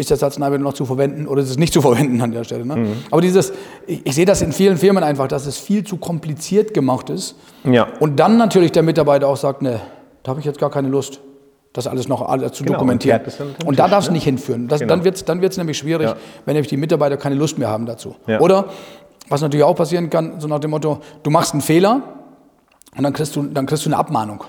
ist 0.00 0.10
das 0.10 0.22
Arzneimittel 0.22 0.64
noch 0.64 0.72
zu 0.72 0.86
verwenden 0.86 1.26
oder 1.26 1.42
ist 1.42 1.50
es 1.50 1.58
nicht 1.58 1.72
zu 1.72 1.82
verwenden 1.82 2.20
an 2.20 2.32
der 2.32 2.44
Stelle. 2.44 2.64
Ne? 2.64 2.76
Mhm. 2.76 2.92
Aber 3.10 3.20
dieses, 3.20 3.52
ich, 3.86 4.00
ich, 4.04 4.14
sehe 4.14 4.24
das 4.24 4.42
in 4.42 4.52
vielen 4.52 4.78
Firmen 4.78 5.04
einfach, 5.04 5.28
dass 5.28 5.46
es 5.46 5.58
viel 5.58 5.84
zu 5.84 5.98
kompliziert 5.98 6.74
gemacht 6.74 7.10
ist. 7.10 7.36
Ja. 7.64 7.86
Und 8.00 8.18
dann 8.18 8.36
natürlich 8.36 8.72
der 8.72 8.82
Mitarbeiter 8.82 9.28
auch 9.28 9.36
sagt, 9.36 9.62
ne, 9.62 9.80
da 10.22 10.30
habe 10.30 10.40
ich 10.40 10.46
jetzt 10.46 10.58
gar 10.58 10.70
keine 10.70 10.88
Lust, 10.88 11.20
das 11.72 11.86
alles 11.86 12.08
noch 12.08 12.22
alles 12.22 12.52
zu 12.52 12.64
genau, 12.64 12.78
dokumentieren. 12.78 13.20
Und, 13.60 13.66
und 13.68 13.78
da 13.78 13.86
darf 13.88 14.04
es 14.04 14.08
ne? 14.08 14.14
nicht 14.14 14.24
hinführen. 14.24 14.66
Das, 14.66 14.80
genau. 14.80 14.94
Dann 14.94 15.04
wird 15.04 15.16
es 15.16 15.24
dann 15.24 15.40
wird's 15.42 15.56
nämlich 15.56 15.78
schwierig, 15.78 16.08
ja. 16.08 16.16
wenn 16.46 16.54
nämlich 16.54 16.68
die 16.68 16.76
Mitarbeiter 16.76 17.16
keine 17.16 17.36
Lust 17.36 17.58
mehr 17.58 17.68
haben 17.68 17.86
dazu. 17.86 18.16
Ja. 18.26 18.40
Oder, 18.40 18.66
was 19.28 19.42
natürlich 19.42 19.64
auch 19.64 19.76
passieren 19.76 20.10
kann, 20.10 20.40
so 20.40 20.48
nach 20.48 20.58
dem 20.58 20.70
Motto, 20.70 21.00
du 21.22 21.30
machst 21.30 21.52
einen 21.52 21.60
Fehler 21.60 22.02
und 22.96 23.04
dann 23.04 23.12
kriegst 23.12 23.36
du, 23.36 23.44
dann 23.44 23.66
kriegst 23.66 23.84
du 23.84 23.90
eine 23.90 23.98
Abmahnung. 23.98 24.42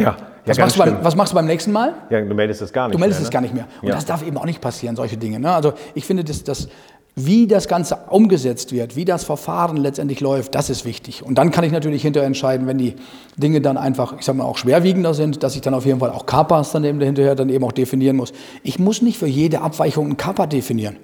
Ja. 0.00 0.16
Was, 0.46 0.58
machst 0.58 0.78
beim, 0.78 0.98
was, 1.02 1.14
machst 1.14 1.32
du 1.32 1.36
beim, 1.36 1.46
nächsten 1.46 1.70
Mal? 1.70 1.94
Ja, 2.08 2.20
du 2.20 2.34
meldest 2.34 2.62
es 2.62 2.72
gar 2.72 2.88
nicht 2.88 2.92
mehr. 2.92 2.96
Du 2.96 3.00
meldest 3.00 3.20
mehr, 3.20 3.26
es 3.26 3.30
gar 3.30 3.40
nicht 3.40 3.54
mehr. 3.54 3.66
Und 3.82 3.88
ja. 3.88 3.94
das 3.94 4.06
darf 4.06 4.26
eben 4.26 4.36
auch 4.36 4.46
nicht 4.46 4.60
passieren, 4.60 4.96
solche 4.96 5.16
Dinge. 5.16 5.38
Ne? 5.38 5.52
Also 5.52 5.74
ich 5.94 6.04
finde, 6.04 6.24
dass, 6.24 6.42
dass 6.42 6.68
wie 7.16 7.46
das 7.46 7.68
Ganze 7.68 7.98
umgesetzt 8.08 8.72
wird, 8.72 8.96
wie 8.96 9.04
das 9.04 9.24
Verfahren 9.24 9.76
letztendlich 9.76 10.20
läuft, 10.20 10.54
das 10.54 10.70
ist 10.70 10.84
wichtig. 10.84 11.22
Und 11.24 11.36
dann 11.36 11.50
kann 11.50 11.64
ich 11.64 11.72
natürlich 11.72 12.02
hinterher 12.02 12.26
entscheiden, 12.26 12.66
wenn 12.66 12.78
die 12.78 12.94
Dinge 13.36 13.60
dann 13.60 13.76
einfach, 13.76 14.14
ich 14.18 14.24
sag 14.24 14.36
mal, 14.36 14.44
auch 14.44 14.56
schwerwiegender 14.56 15.12
sind, 15.14 15.42
dass 15.42 15.54
ich 15.54 15.60
dann 15.60 15.74
auf 15.74 15.84
jeden 15.84 16.00
Fall 16.00 16.10
auch 16.10 16.26
Kappas 16.26 16.72
dann 16.72 16.84
eben 16.84 17.00
hinterher 17.00 17.34
dann 17.34 17.48
eben 17.48 17.64
auch 17.64 17.72
definieren 17.72 18.16
muss. 18.16 18.32
Ich 18.62 18.78
muss 18.78 19.02
nicht 19.02 19.18
für 19.18 19.26
jede 19.26 19.60
Abweichung 19.60 20.08
ein 20.08 20.16
Kappa 20.16 20.46
definieren. 20.46 20.96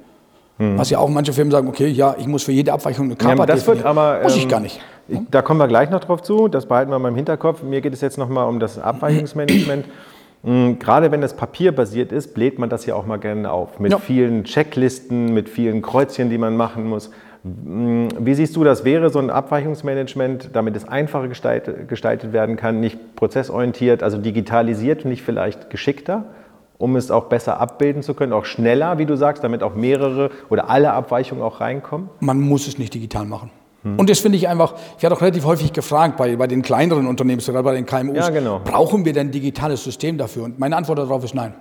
Hm. 0.59 0.79
Was 0.79 0.91
ja 0.91 0.99
auch 0.99 1.09
manche 1.09 1.33
Firmen 1.33 1.51
sagen, 1.51 1.69
okay, 1.69 1.89
ja, 1.89 2.15
ich 2.19 2.27
muss 2.27 2.45
für 2.45 2.53
jede 2.53 2.73
Abweichung 2.73 3.07
eine 3.07 3.17
Kappa 3.17 3.41
ja, 3.41 3.47
das 3.47 3.61
definieren. 3.61 3.85
Wird 3.85 3.87
aber, 3.87 4.23
muss 4.23 4.37
ich 4.37 4.45
ähm, 4.45 4.49
gar 4.49 4.61
nicht. 4.61 4.81
Ich, 5.09 5.21
da 5.31 5.43
kommen 5.43 5.61
wir 5.61 5.69
gleich 5.69 5.91
noch 5.91 6.01
drauf 6.01 6.23
zu, 6.23 6.49
das 6.49 6.67
behalten 6.67 6.91
wir 6.91 6.99
mal 6.99 7.09
im 7.09 7.17
Hinterkopf. 7.17 7.63
Mir 7.63 7.81
geht 7.81 7.93
es 7.93 8.01
jetzt 8.01 8.19
nochmal 8.19 8.49
um 8.49 8.59
das 8.59 8.79
Abweichungsmanagement. 8.79 9.87
Hm, 10.45 10.79
gerade 10.79 11.11
wenn 11.11 11.21
das 11.21 11.35
papierbasiert 11.35 12.13
ist, 12.13 12.35
bläht 12.35 12.59
man 12.59 12.69
das 12.69 12.87
ja 12.87 12.95
auch 12.95 13.07
mal 13.07 13.19
gerne 13.19 13.51
auf. 13.51 13.81
Mit 13.81 13.93
ja. 13.93 13.99
vielen 13.99 14.45
Checklisten, 14.45 15.33
mit 15.33 15.49
vielen 15.49 15.83
Kreuzchen, 15.83 16.31
die 16.31 16.39
man 16.39 16.57
machen 16.57 16.87
muss. 16.89 17.11
Hm, 17.43 18.09
wie 18.19 18.35
siehst 18.35 18.55
du 18.55 18.63
das? 18.63 18.85
Wäre 18.85 19.11
so 19.11 19.19
ein 19.19 19.31
Abweichungsmanagement, 19.31 20.51
damit 20.53 20.77
es 20.77 20.87
einfacher 20.87 21.29
gestaltet, 21.29 21.89
gestaltet 21.89 22.33
werden 22.33 22.57
kann, 22.57 22.81
nicht 22.81 23.17
prozessorientiert, 23.17 24.03
also 24.03 24.19
digitalisiert, 24.19 25.05
nicht 25.05 25.23
vielleicht 25.23 25.71
geschickter? 25.71 26.25
um 26.79 26.95
es 26.97 27.11
auch 27.11 27.25
besser 27.25 27.59
abbilden 27.59 28.03
zu 28.03 28.13
können, 28.13 28.35
auch 28.35 28.45
schneller, 28.45 28.99
wie 28.99 29.07
du 29.07 29.17
sagst, 29.17 29.43
damit 29.43 29.63
auch 29.63 29.75
mehrere 29.75 30.31
oder 30.51 30.69
alle 30.69 30.93
Abweichungen 30.93 31.43
auch 31.43 31.61
reinkommen? 31.61 32.11
Man 32.21 32.39
muss 32.39 32.69
es 32.69 32.79
nicht 32.79 32.93
digital 32.93 33.25
machen. 33.25 33.51
Hm. 33.87 34.01
Und 34.01 34.11
das 34.11 34.19
finde 34.19 34.37
ich 34.37 34.49
einfach, 34.49 34.75
ich 34.99 35.05
hatte 35.05 35.15
auch 35.15 35.21
relativ 35.21 35.45
häufig 35.45 35.73
gefragt 35.73 36.17
bei, 36.17 36.35
bei 36.35 36.49
den 36.49 36.63
kleineren 36.63 37.07
Unternehmen, 37.07 37.41
sogar 37.41 37.63
bei 37.63 37.75
den 37.75 37.87
KMUs, 37.87 38.17
ja, 38.17 38.31
genau. 38.31 38.61
brauchen 38.65 39.05
wir 39.05 39.13
denn 39.13 39.29
ein 39.29 39.31
digitales 39.31 39.85
System 39.85 40.19
dafür? 40.19 40.43
Und 40.43 40.59
meine 40.59 40.77
Antwort 40.77 40.99
darauf 40.99 41.23
ist 41.23 41.35
nein. 41.35 41.55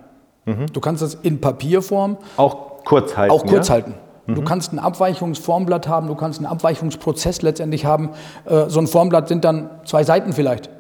Mhm. 0.46 0.66
Du 0.74 0.80
kannst 0.80 1.04
das 1.04 1.14
in 1.14 1.40
Papierform 1.40 2.18
auch 2.38 2.84
kurz 2.84 3.16
halten. 3.16 3.32
Auch 3.32 3.46
kurz 3.46 3.68
ja? 3.68 3.76
halten. 3.76 3.94
Du 4.28 4.42
mhm. 4.42 4.46
kannst 4.46 4.74
ein 4.74 4.80
Abweichungsformblatt 4.80 5.88
haben, 5.88 6.08
du 6.08 6.16
kannst 6.16 6.40
einen 6.40 6.48
Abweichungsprozess 6.48 7.44
letztendlich 7.44 7.86
haben. 7.86 8.10
Äh, 8.46 8.70
so 8.70 8.80
ein 8.80 8.88
Formblatt 8.88 9.28
sind 9.28 9.46
dann 9.46 9.70
zwei 9.86 10.04
Seiten 10.04 10.34
vielleicht. 10.34 10.72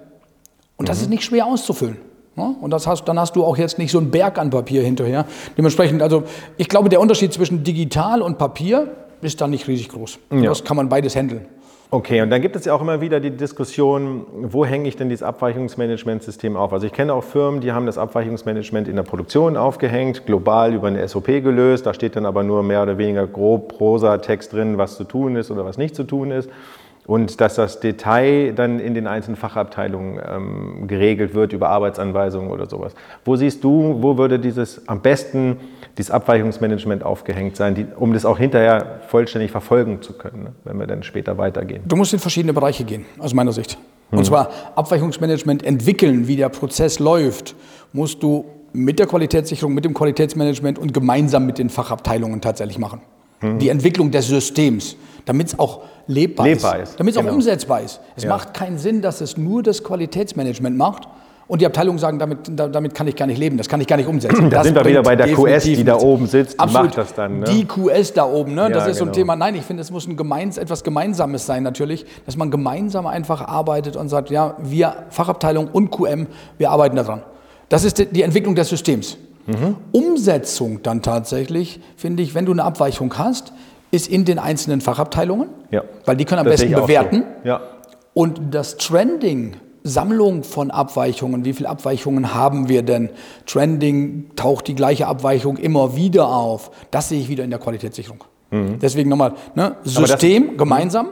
Und 0.77 0.89
das 0.89 0.97
mhm. 0.97 1.03
ist 1.03 1.09
nicht 1.09 1.23
schwer 1.23 1.45
auszufüllen. 1.45 1.97
Und 2.35 2.71
das 2.71 2.85
hast, 2.85 3.05
dann 3.05 3.17
hast 3.17 3.37
du 3.37 3.45
auch 3.45 3.55
jetzt 3.55 3.77
nicht 3.77 3.91
so 3.91 3.97
einen 3.97 4.11
Berg 4.11 4.37
an 4.37 4.49
Papier 4.49 4.83
hinterher. 4.83 5.25
Dementsprechend, 5.57 6.01
also 6.01 6.23
ich 6.57 6.67
glaube, 6.67 6.89
der 6.89 6.99
Unterschied 6.99 7.31
zwischen 7.31 7.63
digital 7.63 8.21
und 8.21 8.37
Papier 8.37 8.91
ist 9.25 9.41
dann 9.41 9.49
nicht 9.49 9.67
riesig 9.67 9.89
groß. 9.89 10.19
Ja. 10.31 10.43
Das 10.43 10.63
kann 10.63 10.77
man 10.77 10.89
beides 10.89 11.15
handeln. 11.15 11.45
Okay, 11.91 12.21
und 12.21 12.31
dann 12.31 12.41
gibt 12.41 12.55
es 12.55 12.65
ja 12.65 12.73
auch 12.73 12.81
immer 12.81 12.99
wieder 12.99 13.19
die 13.19 13.29
Diskussion, 13.29 14.25
wo 14.41 14.65
hänge 14.65 14.87
ich 14.89 14.95
denn 14.95 15.07
dieses 15.07 15.21
Abweichungsmanagementsystem 15.23 16.57
auf? 16.57 16.73
Also 16.73 16.87
ich 16.87 16.93
kenne 16.93 17.13
auch 17.13 17.23
Firmen, 17.23 17.61
die 17.61 17.71
haben 17.71 17.85
das 17.85 17.97
Abweichungsmanagement 17.97 18.87
in 18.87 18.95
der 18.95 19.03
Produktion 19.03 19.55
aufgehängt, 19.55 20.25
global 20.25 20.73
über 20.73 20.87
eine 20.87 21.07
SOP 21.07 21.27
gelöst. 21.27 21.85
Da 21.85 21.93
steht 21.93 22.15
dann 22.15 22.25
aber 22.25 22.43
nur 22.43 22.63
mehr 22.63 22.81
oder 22.81 22.97
weniger 22.97 23.27
grob 23.27 23.77
Prosa-Text 23.77 24.51
drin, 24.53 24.77
was 24.79 24.97
zu 24.97 25.03
tun 25.03 25.35
ist 25.35 25.51
oder 25.51 25.63
was 25.63 25.77
nicht 25.77 25.95
zu 25.95 26.03
tun 26.03 26.31
ist. 26.31 26.49
Und 27.07 27.39
dass 27.39 27.55
das 27.55 27.79
Detail 27.79 28.53
dann 28.53 28.79
in 28.79 28.93
den 28.93 29.07
einzelnen 29.07 29.35
Fachabteilungen 29.35 30.19
ähm, 30.27 30.87
geregelt 30.87 31.33
wird 31.33 31.53
über 31.53 31.69
Arbeitsanweisungen 31.69 32.49
oder 32.49 32.67
sowas. 32.67 32.93
Wo 33.23 33.35
siehst 33.35 33.63
du, 33.63 33.97
wo 34.01 34.17
würde 34.17 34.39
dieses 34.39 34.87
am 34.87 35.01
besten 35.01 35.57
dieses 35.97 36.11
Abweichungsmanagement 36.11 37.03
aufgehängt 37.03 37.55
sein, 37.55 37.75
die, 37.75 37.85
um 37.95 38.13
das 38.13 38.25
auch 38.25 38.37
hinterher 38.37 39.01
vollständig 39.07 39.51
verfolgen 39.51 40.01
zu 40.01 40.13
können, 40.13 40.43
ne, 40.43 40.53
wenn 40.63 40.79
wir 40.79 40.87
dann 40.87 41.03
später 41.03 41.37
weitergehen? 41.37 41.83
Du 41.85 41.95
musst 41.95 42.13
in 42.13 42.19
verschiedene 42.19 42.53
Bereiche 42.53 42.83
gehen, 42.83 43.05
aus 43.19 43.33
meiner 43.33 43.53
Sicht. 43.53 43.77
Hm. 44.09 44.19
Und 44.19 44.25
zwar 44.25 44.49
Abweichungsmanagement 44.75 45.63
entwickeln, 45.63 46.27
wie 46.27 46.35
der 46.35 46.49
Prozess 46.49 46.99
läuft, 46.99 47.55
musst 47.93 48.21
du 48.23 48.45
mit 48.73 48.99
der 48.99 49.07
Qualitätssicherung, 49.07 49.73
mit 49.73 49.85
dem 49.85 49.93
Qualitätsmanagement 49.93 50.79
und 50.79 50.93
gemeinsam 50.93 51.45
mit 51.45 51.59
den 51.59 51.69
Fachabteilungen 51.69 52.41
tatsächlich 52.41 52.77
machen. 52.77 53.01
Hm. 53.51 53.59
Die 53.59 53.69
Entwicklung 53.69 54.11
des 54.11 54.27
Systems, 54.27 54.95
damit 55.25 55.47
es 55.47 55.59
auch 55.59 55.81
lebbar, 56.07 56.45
lebbar 56.45 56.79
ist, 56.79 56.89
ist, 56.89 56.99
damit 56.99 57.13
es 57.13 57.19
genau. 57.19 57.31
auch 57.31 57.35
umsetzbar 57.35 57.81
ist. 57.81 57.99
Es 58.15 58.23
ja. 58.23 58.29
macht 58.29 58.53
keinen 58.53 58.77
Sinn, 58.77 59.01
dass 59.01 59.21
es 59.21 59.37
nur 59.37 59.63
das 59.63 59.83
Qualitätsmanagement 59.83 60.77
macht 60.77 61.07
und 61.47 61.61
die 61.61 61.65
Abteilungen 61.65 61.99
sagen, 61.99 62.17
damit, 62.17 62.39
damit 62.55 62.95
kann 62.95 63.07
ich 63.07 63.15
gar 63.15 63.27
nicht 63.27 63.37
leben, 63.37 63.57
das 63.57 63.69
kann 63.69 63.79
ich 63.79 63.87
gar 63.87 63.97
nicht 63.97 64.07
umsetzen. 64.07 64.49
Da 64.49 64.63
sind 64.63 64.75
wir 64.75 64.85
wieder 64.85 65.03
bei 65.03 65.15
der 65.15 65.31
QS, 65.31 65.63
die 65.63 65.83
da 65.83 65.97
oben 65.97 66.25
sitzt, 66.25 66.53
die 66.53 66.59
Absolut. 66.59 66.87
macht 66.87 66.97
das 66.97 67.13
dann. 67.13 67.39
Ne? 67.39 67.45
Die 67.45 67.65
QS 67.65 68.13
da 68.13 68.25
oben, 68.25 68.55
ne? 68.55 68.61
Ja, 68.61 68.69
das 68.69 68.83
ist 68.83 68.85
genau. 68.85 68.97
so 68.97 69.03
ein 69.03 69.07
genau. 69.07 69.15
Thema. 69.15 69.35
Nein, 69.35 69.55
ich 69.55 69.63
finde, 69.63 69.81
es 69.81 69.91
muss 69.91 70.07
ein 70.07 70.17
gemeins, 70.17 70.57
etwas 70.57 70.83
Gemeinsames 70.83 71.45
sein 71.45 71.61
natürlich, 71.61 72.05
dass 72.25 72.35
man 72.35 72.49
gemeinsam 72.49 73.05
einfach 73.05 73.41
arbeitet 73.41 73.95
und 73.95 74.09
sagt, 74.09 74.31
ja, 74.31 74.55
wir 74.59 74.95
Fachabteilung 75.09 75.67
und 75.71 75.91
QM, 75.91 76.27
wir 76.57 76.71
arbeiten 76.71 76.95
daran. 76.95 77.21
Das 77.69 77.83
ist 77.83 77.99
die 78.11 78.21
Entwicklung 78.21 78.55
des 78.55 78.69
Systems. 78.69 79.17
Mhm. 79.47 79.75
Umsetzung 79.91 80.81
dann 80.83 81.01
tatsächlich, 81.01 81.79
finde 81.97 82.23
ich, 82.23 82.35
wenn 82.35 82.45
du 82.45 82.51
eine 82.51 82.63
Abweichung 82.63 83.17
hast, 83.17 83.53
ist 83.91 84.07
in 84.07 84.25
den 84.25 84.39
einzelnen 84.39 84.81
Fachabteilungen, 84.81 85.49
ja. 85.71 85.83
weil 86.05 86.17
die 86.17 86.25
können 86.25 86.39
am 86.39 86.45
das 86.45 86.61
besten 86.61 86.73
bewerten. 86.73 87.23
So. 87.43 87.49
Ja. 87.49 87.61
Und 88.13 88.39
das 88.51 88.77
Trending, 88.77 89.57
Sammlung 89.83 90.43
von 90.43 90.71
Abweichungen, 90.71 91.45
wie 91.45 91.53
viele 91.53 91.69
Abweichungen 91.69 92.33
haben 92.33 92.69
wir 92.69 92.81
denn? 92.81 93.09
Trending 93.45 94.31
taucht 94.35 94.67
die 94.67 94.75
gleiche 94.75 95.07
Abweichung 95.07 95.57
immer 95.57 95.95
wieder 95.95 96.27
auf. 96.29 96.71
Das 96.91 97.09
sehe 97.09 97.19
ich 97.19 97.29
wieder 97.29 97.43
in 97.43 97.51
der 97.51 97.59
Qualitätssicherung. 97.59 98.23
Mhm. 98.51 98.79
Deswegen 98.79 99.09
nochmal, 99.09 99.33
ne? 99.53 99.75
System 99.83 100.57
gemeinsam, 100.57 101.09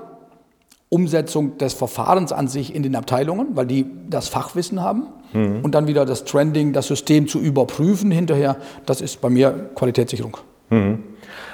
Umsetzung 0.94 1.58
des 1.58 1.74
Verfahrens 1.74 2.32
an 2.32 2.48
sich 2.48 2.76
in 2.76 2.84
den 2.84 2.96
Abteilungen, 2.96 3.48
weil 3.56 3.66
die 3.66 3.88
das 4.10 4.28
Fachwissen 4.28 4.82
haben. 4.82 5.08
Mhm. 5.34 5.62
Und 5.64 5.74
dann 5.74 5.88
wieder 5.88 6.06
das 6.06 6.24
Trending, 6.24 6.72
das 6.72 6.88
System 6.88 7.28
zu 7.28 7.40
überprüfen 7.40 8.12
hinterher. 8.12 8.58
Das 8.86 9.02
ist 9.02 9.20
bei 9.20 9.30
mir 9.30 9.72
Qualitätssicherung. 9.74 10.38
Mhm. 10.70 11.00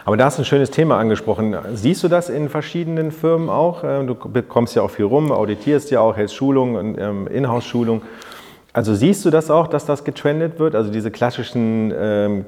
Aber 0.03 0.17
da 0.17 0.25
hast 0.25 0.37
du 0.37 0.41
ein 0.41 0.45
schönes 0.45 0.71
Thema 0.71 0.97
angesprochen. 0.97 1.55
Siehst 1.73 2.03
du 2.03 2.09
das 2.09 2.29
in 2.29 2.49
verschiedenen 2.49 3.11
Firmen 3.11 3.49
auch? 3.49 3.83
Äh, 3.83 4.05
du 4.05 4.15
bekommst 4.15 4.75
ja 4.75 4.81
auch 4.81 4.91
viel 4.91 5.05
rum, 5.05 5.31
auditierst 5.31 5.89
ja 5.89 6.01
auch, 6.01 6.17
hältst 6.17 6.35
Schulungen 6.35 6.75
und 6.75 6.97
ähm, 6.99 7.27
Inhouse-Schulungen. 7.27 8.01
Also 8.73 8.93
siehst 8.93 9.23
du 9.23 9.29
das 9.29 9.49
auch, 9.49 9.67
dass 9.67 9.85
das 9.85 10.03
getrendet 10.03 10.59
wird? 10.59 10.75
Also 10.75 10.91
diese 10.91 11.11
klassischen 11.11 11.93
ähm, 11.97 12.45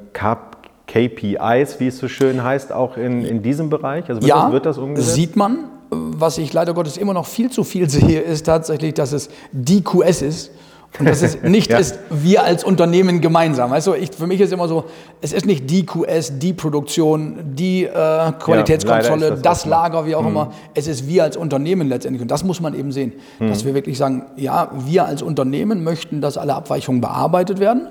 KPIs, 0.88 1.80
wie 1.80 1.88
es 1.88 1.98
so 1.98 2.10
schön 2.10 2.44
heißt, 2.44 2.74
auch 2.74 2.98
in, 2.98 3.24
in 3.24 3.42
diesem 3.42 3.70
Bereich? 3.70 4.10
Also 4.10 4.22
wird, 4.22 4.30
ja, 4.30 4.44
das, 4.44 4.52
wird 4.52 4.66
das 4.66 4.78
umgesetzt? 4.78 5.16
sieht 5.16 5.36
man. 5.38 5.70
Was 5.94 6.38
ich 6.38 6.54
leider 6.54 6.74
Gottes 6.74 6.96
immer 6.96 7.14
noch 7.14 7.26
viel 7.26 7.52
zu 7.52 7.64
viel 7.66 7.90
sehe, 7.90 8.22
ist 8.22 8.46
tatsächlich, 8.46 8.94
dass 8.94 9.12
es 9.12 9.30
die 9.52 9.84
QS 9.84 10.22
ist 10.22 10.52
und 11.00 11.08
dass 11.08 11.22
es 11.22 11.42
nicht 11.44 11.72
ja. 11.72 11.78
ist, 11.78 12.00
wir 12.10 12.44
als 12.44 12.64
Unternehmen 12.64 13.22
gemeinsam. 13.22 13.72
Weißt 13.72 13.88
du, 13.88 13.94
ich, 13.94 14.12
für 14.12 14.28
mich 14.28 14.40
ist 14.42 14.52
immer 14.52 14.68
so, 14.68 14.86
es 15.22 15.34
ist 15.34 15.46
nicht 15.46 15.70
die 15.70 15.86
QS, 15.86 16.40
die 16.40 16.54
Produktion, 16.54 17.40
die 17.56 17.84
äh, 17.84 18.32
Qualitätskontrolle, 18.40 19.26
ja, 19.26 19.32
das, 19.32 19.42
das 19.42 19.66
Lager, 19.66 20.06
wie 20.06 20.16
auch 20.16 20.22
mhm. 20.22 20.30
immer. 20.30 20.52
Es 20.74 20.88
ist 20.88 21.08
wir 21.08 21.24
als 21.24 21.38
Unternehmen 21.38 21.88
letztendlich. 21.88 22.22
Und 22.22 22.32
das 22.32 22.44
muss 22.44 22.62
man 22.62 22.74
eben 22.74 22.92
sehen, 22.92 23.14
mhm. 23.40 23.50
dass 23.50 23.66
wir 23.66 23.74
wirklich 23.74 23.98
sagen, 23.98 24.26
ja, 24.36 24.72
wir 24.86 25.06
als 25.06 25.22
Unternehmen 25.22 25.84
möchten, 25.84 26.22
dass 26.22 26.38
alle 26.38 26.56
Abweichungen 26.56 27.02
bearbeitet 27.02 27.60
werden. 27.60 27.88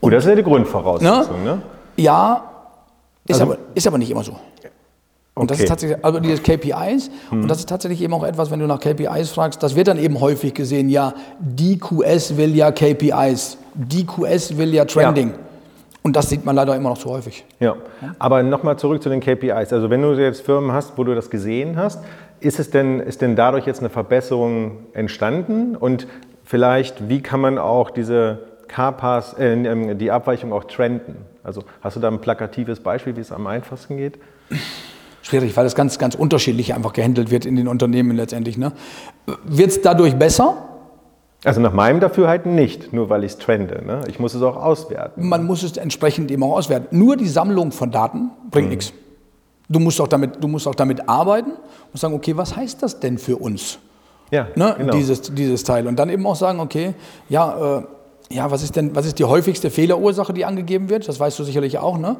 Und, 0.00 0.12
das 0.12 0.24
ist 0.24 0.30
ja 0.30 0.36
die 0.36 0.42
Grundvoraussetzung, 0.44 1.44
ne? 1.44 1.56
ne? 1.56 1.62
Ja, 1.96 2.44
ist, 3.26 3.40
also, 3.40 3.52
aber, 3.52 3.60
ist 3.74 3.86
aber 3.86 3.98
nicht 3.98 4.10
immer 4.10 4.22
so. 4.22 4.36
Und 5.38 5.44
okay. 5.44 5.48
das 5.48 5.60
ist 5.60 5.68
tatsächlich, 5.68 6.04
also 6.04 6.20
diese 6.20 6.42
KPIs, 6.42 7.10
hm. 7.30 7.42
und 7.42 7.48
das 7.48 7.60
ist 7.60 7.68
tatsächlich 7.68 8.02
eben 8.02 8.12
auch 8.12 8.24
etwas, 8.24 8.50
wenn 8.50 8.58
du 8.58 8.66
nach 8.66 8.80
KPIs 8.80 9.30
fragst, 9.30 9.62
das 9.62 9.76
wird 9.76 9.88
dann 9.88 9.98
eben 9.98 10.20
häufig 10.20 10.52
gesehen, 10.52 10.88
ja, 10.88 11.14
die 11.38 11.78
QS 11.78 12.36
will 12.36 12.56
ja 12.56 12.72
KPIs, 12.72 13.58
die 13.74 14.04
QS 14.04 14.56
will 14.58 14.74
ja 14.74 14.84
Trending. 14.84 15.28
Ja. 15.28 15.34
Und 16.02 16.16
das 16.16 16.28
sieht 16.28 16.44
man 16.44 16.56
leider 16.56 16.74
immer 16.74 16.90
noch 16.90 16.98
zu 16.98 17.10
häufig. 17.10 17.44
Ja, 17.60 17.76
aber 18.18 18.42
nochmal 18.42 18.78
zurück 18.78 19.02
zu 19.02 19.10
den 19.10 19.20
KPIs. 19.20 19.72
Also 19.72 19.90
wenn 19.90 20.02
du 20.02 20.12
jetzt 20.14 20.40
Firmen 20.40 20.72
hast, 20.72 20.96
wo 20.96 21.04
du 21.04 21.14
das 21.14 21.28
gesehen 21.28 21.76
hast, 21.76 22.02
ist 22.40 22.58
es 22.58 22.70
denn, 22.70 23.00
ist 23.00 23.20
denn 23.20 23.36
dadurch 23.36 23.66
jetzt 23.66 23.80
eine 23.80 23.90
Verbesserung 23.90 24.78
entstanden? 24.92 25.76
Und 25.76 26.06
vielleicht, 26.44 27.08
wie 27.08 27.20
kann 27.20 27.40
man 27.40 27.58
auch 27.58 27.90
diese 27.90 28.38
KPAs, 28.68 29.34
äh, 29.34 29.94
die 29.96 30.10
Abweichung 30.10 30.52
auch 30.52 30.64
trenden? 30.64 31.16
Also 31.42 31.64
hast 31.80 31.96
du 31.96 32.00
da 32.00 32.08
ein 32.08 32.20
plakatives 32.20 32.80
Beispiel, 32.80 33.16
wie 33.16 33.20
es 33.20 33.32
am 33.32 33.46
einfachsten 33.46 33.96
geht? 33.96 34.18
Schwierig, 35.28 35.56
weil 35.56 35.66
es 35.66 35.74
ganz, 35.74 35.98
ganz 35.98 36.14
unterschiedlich 36.14 36.74
einfach 36.74 36.92
gehandelt 36.92 37.30
wird 37.30 37.46
in 37.46 37.56
den 37.56 37.68
Unternehmen 37.68 38.16
letztendlich. 38.16 38.56
Ne? 38.56 38.72
Wird 39.44 39.70
es 39.70 39.82
dadurch 39.82 40.16
besser? 40.16 40.64
Also 41.44 41.60
nach 41.60 41.72
meinem 41.72 42.00
Dafürhalten 42.00 42.54
nicht, 42.54 42.92
nur 42.92 43.10
weil 43.10 43.22
ich 43.22 43.32
es 43.32 43.38
trende. 43.38 43.84
Ne? 43.84 44.00
Ich 44.08 44.18
muss 44.18 44.34
es 44.34 44.42
auch 44.42 44.56
auswerten. 44.56 45.28
Man 45.28 45.46
muss 45.46 45.62
es 45.62 45.76
entsprechend 45.76 46.30
eben 46.30 46.42
auch 46.42 46.56
auswerten. 46.56 46.98
Nur 46.98 47.16
die 47.16 47.28
Sammlung 47.28 47.70
von 47.70 47.90
Daten 47.90 48.30
bringt 48.50 48.68
mhm. 48.68 48.74
nichts. 48.74 48.92
Du 49.68 49.78
musst, 49.78 50.00
auch 50.00 50.08
damit, 50.08 50.42
du 50.42 50.48
musst 50.48 50.66
auch 50.66 50.74
damit 50.74 51.08
arbeiten 51.08 51.52
und 51.92 52.00
sagen, 52.00 52.14
okay, 52.14 52.36
was 52.36 52.56
heißt 52.56 52.82
das 52.82 53.00
denn 53.00 53.18
für 53.18 53.36
uns? 53.36 53.78
Ja, 54.30 54.48
ne? 54.56 54.74
genau. 54.78 54.94
dieses, 54.94 55.22
dieses 55.22 55.62
Teil. 55.62 55.86
Und 55.86 55.98
dann 55.98 56.08
eben 56.08 56.26
auch 56.26 56.36
sagen, 56.36 56.58
okay, 56.58 56.94
ja, 57.28 57.78
äh, 57.78 57.82
ja, 58.30 58.50
was 58.50 58.62
ist 58.62 58.76
denn, 58.76 58.96
was 58.96 59.06
ist 59.06 59.18
die 59.18 59.24
häufigste 59.24 59.70
Fehlerursache, 59.70 60.32
die 60.32 60.44
angegeben 60.44 60.88
wird? 60.88 61.06
Das 61.06 61.20
weißt 61.20 61.38
du 61.38 61.44
sicherlich 61.44 61.78
auch, 61.78 61.98
ne? 61.98 62.16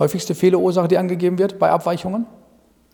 Häufigste 0.00 0.34
Fehlerursache, 0.34 0.88
die 0.88 0.98
angegeben 0.98 1.38
wird 1.38 1.60
bei 1.60 1.70
Abweichungen? 1.70 2.26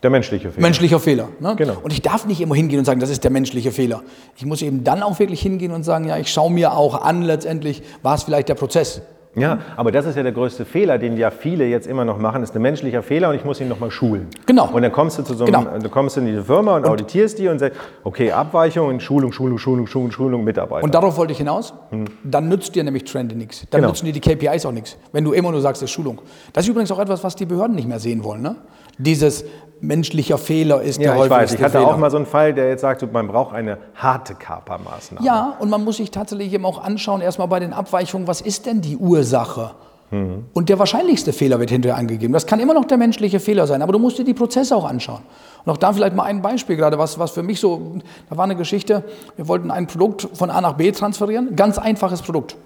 Der 0.03 0.11
menschliche 0.11 0.51
Fehler. 0.51 0.63
Menschlicher 0.63 1.01
Fehler. 1.01 1.29
Ne? 1.41 1.55
Genau. 1.57 1.79
Und 1.83 1.93
ich 1.93 2.03
darf 2.03 2.27
nicht 2.27 2.43
immer 2.43 2.55
hingehen 2.55 2.81
und 2.81 2.85
sagen, 2.85 3.01
das 3.01 3.09
ist 3.09 3.25
der 3.25 3.31
menschliche 3.31 3.73
Fehler. 3.73 4.03
Ich 4.37 4.45
muss 4.45 4.61
eben 4.61 4.85
dann 4.85 5.03
auch 5.03 5.19
wirklich 5.19 5.41
hingehen 5.41 5.73
und 5.73 5.85
sagen, 5.85 6.07
ja, 6.07 6.19
ich 6.19 6.31
schaue 6.31 6.53
mir 6.53 6.77
auch 6.77 7.01
an, 7.03 7.23
letztendlich 7.23 7.83
war 8.03 8.15
es 8.15 8.25
vielleicht 8.25 8.51
der 8.51 8.57
Prozess. 8.57 9.01
Ja, 9.37 9.59
aber 9.77 9.93
das 9.93 10.07
ist 10.07 10.17
ja 10.17 10.23
der 10.23 10.33
größte 10.33 10.65
Fehler, 10.65 10.97
den 10.97 11.17
ja 11.19 11.31
viele 11.31 11.67
jetzt 11.67 11.87
immer 11.87 12.07
noch 12.07 12.19
machen, 12.19 12.41
das 12.41 12.51
ist 12.51 12.57
ein 12.57 12.63
menschlicher 12.63 13.03
Fehler 13.03 13.29
und 13.29 13.35
ich 13.35 13.45
muss 13.45 13.61
ihn 13.61 13.69
nochmal 13.69 13.91
schulen. 13.91 14.29
Genau. 14.47 14.71
Und 14.73 14.81
dann 14.81 14.93
kommst 14.93 15.19
du 15.19 15.23
zu 15.23 15.35
so 15.35 15.45
einem, 15.45 15.65
genau. 15.65 15.79
du 15.79 15.89
kommst 15.91 16.17
in 16.17 16.25
diese 16.25 16.43
Firma 16.43 16.77
und, 16.77 16.85
und, 16.85 16.91
auditierst 16.91 17.39
die 17.39 17.49
und 17.49 17.59
sagst, 17.59 17.79
okay, 18.03 18.33
Abweichung 18.33 18.89
und 18.89 19.03
Schulung, 19.03 19.33
Schulung, 19.33 19.59
Schulung, 19.59 19.87
Schulung, 19.87 20.11
Schulung, 20.11 20.43
Mitarbeiter. 20.43 20.85
Und 20.85 20.95
darauf 20.95 21.19
wollte 21.19 21.33
ich 21.33 21.39
hinaus. 21.39 21.75
Hm. 21.91 22.07
Dann 22.25 22.49
nützt 22.49 22.75
dir 22.75 22.83
nämlich 22.83 23.05
Trend 23.05 23.37
nichts. 23.37 23.67
Dann 23.71 23.83
genau. 23.83 23.91
nützen 23.91 24.07
dir 24.07 24.13
die 24.13 24.21
KPIs 24.21 24.65
auch 24.65 24.73
nichts, 24.73 24.97
wenn 25.13 25.23
du 25.23 25.33
immer 25.33 25.51
nur 25.53 25.61
sagst, 25.61 25.83
das 25.83 25.91
ist 25.91 25.95
Schulung. 25.95 26.23
Das 26.55 26.65
ist 26.65 26.71
übrigens 26.71 26.91
auch 26.91 26.99
etwas, 26.99 27.23
was 27.23 27.37
die 27.37 27.45
Behörden 27.45 27.77
nicht 27.77 27.89
mehr 27.89 28.01
sehen 28.01 28.25
wollen. 28.25 28.41
Ne? 28.41 28.57
Dieses 28.97 29.45
menschlicher 29.81 30.39
Fehler 30.39 30.83
ist 30.83 31.01
ja, 31.01 31.15
der 31.15 31.25
ich 31.25 31.31
weiß. 31.31 31.55
Ich 31.55 31.63
hatte 31.63 31.79
Fehler. 31.79 31.89
auch 31.89 31.99
mal 31.99 32.11
so 32.11 32.17
einen 32.17 32.27
Fall, 32.27 32.55
der 32.55 32.69
jetzt 32.69 32.81
sagt, 32.81 33.11
man 33.13 33.29
braucht 33.29 33.55
eine 33.55 33.79
harte 33.95 34.35
Kapermaßnahme. 34.35 35.25
Ja, 35.27 35.57
und 35.59 35.71
man 35.71 35.85
muss 35.85 35.99
sich 35.99 36.11
tatsächlich 36.11 36.53
eben 36.53 36.65
auch 36.65 36.83
anschauen, 36.83 37.21
erstmal 37.21 37.49
bei 37.49 37.61
den 37.61 37.73
Abweichungen, 37.73 38.27
was 38.27 38.41
ist 38.41 38.67
denn 38.67 38.81
die 38.81 38.97
Ursache? 38.97 39.73
Mhm. 40.11 40.47
Und 40.53 40.69
der 40.69 40.79
wahrscheinlichste 40.79 41.33
Fehler 41.33 41.59
wird 41.59 41.71
hinterher 41.71 41.99
angegeben. 41.99 42.33
Das 42.33 42.47
kann 42.47 42.61
immer 42.61 42.75
noch 42.75 42.85
der 42.85 42.97
menschliche 42.97 43.41
Fehler 43.41 43.67
sein, 43.67 43.83
aber 43.83 43.93
du 43.93 43.99
musst 43.99 44.19
dir 44.19 44.25
die 44.25 44.35
Prozesse 44.35 44.75
auch 44.77 44.85
anschauen. 44.85 45.23
Und 45.65 45.73
auch 45.73 45.77
da 45.77 45.93
vielleicht 45.93 46.15
mal 46.15 46.25
ein 46.25 46.43
Beispiel 46.43 46.77
gerade, 46.77 46.99
was, 46.99 47.19
was 47.19 47.33
für 47.33 47.43
mich 47.43 47.59
so, 47.61 47.97
da 48.31 48.37
war 48.37 48.45
eine 48.45 48.57
Geschichte, 48.57 49.03
wir 49.37 49.49
wollten 49.49 49.71
ein 49.71 49.87
Produkt 49.87 50.29
von 50.33 50.51
A 50.51 50.61
nach 50.61 50.75
B 50.75 50.93
transferieren, 50.93 51.57
ganz 51.57 51.79
einfaches 51.79 52.23
Produkt. 52.23 52.57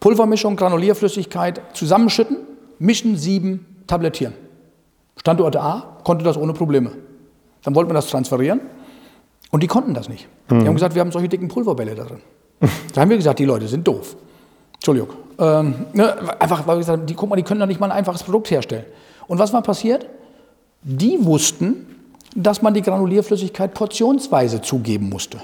Pulvermischung, 0.00 0.56
Granulierflüssigkeit 0.56 1.62
zusammenschütten, 1.72 2.36
mischen, 2.78 3.16
sieben, 3.16 3.82
tablettieren. 3.86 4.34
Standort 5.24 5.56
A 5.56 6.00
konnte 6.04 6.22
das 6.22 6.36
ohne 6.36 6.52
Probleme. 6.52 6.90
Dann 7.62 7.74
wollten 7.74 7.88
wir 7.88 7.94
das 7.94 8.08
transferieren 8.08 8.60
und 9.50 9.62
die 9.62 9.66
konnten 9.66 9.94
das 9.94 10.06
nicht. 10.06 10.28
Mhm. 10.50 10.60
Die 10.60 10.66
haben 10.66 10.74
gesagt, 10.74 10.94
wir 10.94 11.00
haben 11.00 11.12
solche 11.12 11.30
dicken 11.30 11.48
Pulverbälle 11.48 11.94
da 11.94 12.04
drin. 12.04 12.20
da 12.92 13.00
haben 13.00 13.08
wir 13.08 13.16
gesagt, 13.16 13.38
die 13.38 13.46
Leute 13.46 13.66
sind 13.66 13.88
doof. 13.88 14.16
Entschuldigung. 14.74 15.08
Ähm, 15.38 15.86
ne, 15.94 16.14
einfach, 16.38 16.66
weil 16.66 16.76
wir 16.76 16.80
gesagt 16.80 16.98
haben, 16.98 17.06
die, 17.06 17.14
guck 17.14 17.30
mal, 17.30 17.36
die 17.36 17.42
können 17.42 17.58
doch 17.58 17.66
nicht 17.66 17.80
mal 17.80 17.90
ein 17.90 17.96
einfaches 17.96 18.22
Produkt 18.22 18.50
herstellen. 18.50 18.84
Und 19.26 19.38
was 19.38 19.50
war 19.54 19.62
passiert? 19.62 20.06
Die 20.82 21.24
wussten, 21.24 21.86
dass 22.36 22.60
man 22.60 22.74
die 22.74 22.82
Granulierflüssigkeit 22.82 23.72
portionsweise 23.72 24.60
zugeben 24.60 25.08
musste. 25.08 25.38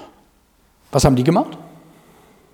Was 0.91 1.05
haben 1.05 1.15
die 1.15 1.23
gemacht? 1.23 1.57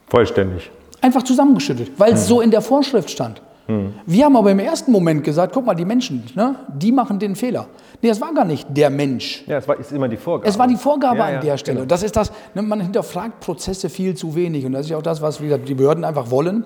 Vollständig. 0.07 0.71
Einfach 1.01 1.23
zusammengeschüttet, 1.23 1.91
weil 1.97 2.13
es 2.13 2.21
hm. 2.21 2.27
so 2.27 2.39
in 2.39 2.51
der 2.51 2.61
Vorschrift 2.61 3.09
stand. 3.09 3.41
Hm. 3.67 3.93
Wir 4.05 4.25
haben 4.25 4.35
aber 4.35 4.51
im 4.51 4.59
ersten 4.59 4.91
Moment 4.91 5.23
gesagt, 5.23 5.53
guck 5.53 5.65
mal, 5.65 5.75
die 5.75 5.85
Menschen, 5.85 6.23
ne, 6.35 6.55
die 6.73 6.91
machen 6.91 7.19
den 7.19 7.35
Fehler. 7.35 7.67
Nee, 8.01 8.09
es 8.09 8.19
war 8.19 8.33
gar 8.33 8.45
nicht 8.45 8.67
der 8.69 8.89
Mensch. 8.89 9.43
Ja, 9.45 9.57
es 9.57 9.67
war 9.67 9.79
ist 9.79 9.91
immer 9.91 10.07
die 10.07 10.17
Vorgabe. 10.17 10.49
Es 10.49 10.57
war 10.57 10.67
die 10.67 10.75
Vorgabe 10.75 11.19
ja, 11.19 11.25
an 11.25 11.41
der 11.41 11.57
Stelle. 11.57 11.79
Genau. 11.79 11.87
Das 11.87 12.03
ist 12.03 12.15
das, 12.15 12.31
ne, 12.53 12.61
man 12.61 12.81
hinterfragt 12.81 13.41
Prozesse 13.41 13.89
viel 13.89 14.15
zu 14.15 14.35
wenig. 14.35 14.65
Und 14.65 14.71
das 14.71 14.85
ist 14.85 14.91
ja 14.91 14.97
auch 14.97 15.03
das, 15.03 15.21
was 15.21 15.39
gesagt, 15.39 15.67
die 15.67 15.75
Behörden 15.75 16.03
einfach 16.03 16.31
wollen 16.31 16.65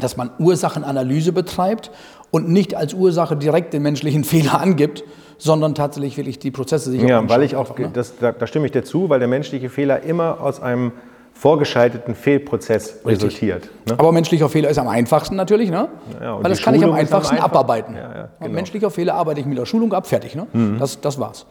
dass 0.00 0.16
man 0.16 0.30
Ursachenanalyse 0.38 1.32
betreibt 1.32 1.90
und 2.30 2.48
nicht 2.48 2.74
als 2.74 2.94
Ursache 2.94 3.36
direkt 3.36 3.72
den 3.72 3.82
menschlichen 3.82 4.24
Fehler 4.24 4.60
angibt, 4.60 5.04
sondern 5.38 5.74
tatsächlich 5.74 6.16
wirklich 6.16 6.38
die 6.38 6.50
Prozesse 6.50 6.90
sich 6.90 7.02
Ja, 7.02 7.28
weil 7.28 7.42
ich 7.42 7.56
auch, 7.56 7.76
ne? 7.78 7.90
das, 7.92 8.18
da, 8.18 8.32
da, 8.32 8.46
stimme 8.46 8.66
ich 8.66 8.72
dir 8.72 8.84
zu, 8.84 9.08
weil 9.08 9.18
der 9.18 9.28
menschliche 9.28 9.68
Fehler 9.68 10.02
immer 10.02 10.40
aus 10.40 10.60
einem 10.60 10.92
vorgeschalteten 11.38 12.14
Fehlprozess 12.14 13.00
Richtig. 13.04 13.06
resultiert. 13.06 13.68
Ne? 13.86 13.94
Aber 13.98 14.10
menschlicher 14.10 14.48
Fehler 14.48 14.70
ist 14.70 14.78
am 14.78 14.88
einfachsten 14.88 15.36
natürlich, 15.36 15.70
ne? 15.70 15.88
Ja, 16.20 16.42
weil 16.42 16.50
das 16.50 16.62
kann 16.62 16.74
ich 16.74 16.82
am 16.82 16.92
einfachsten 16.92 17.36
am 17.36 17.44
einfach, 17.44 17.50
abarbeiten. 17.50 17.94
Ja, 17.94 18.00
ja, 18.00 18.28
genau. 18.40 18.54
Menschlicher 18.54 18.90
Fehler 18.90 19.14
arbeite 19.14 19.40
ich 19.40 19.46
mit 19.46 19.58
der 19.58 19.66
Schulung 19.66 19.92
ab, 19.92 20.06
fertig. 20.06 20.34
Ne? 20.34 20.46
Mhm. 20.52 20.78
Das, 20.78 21.00
das 21.00 21.20
war's. 21.20 21.46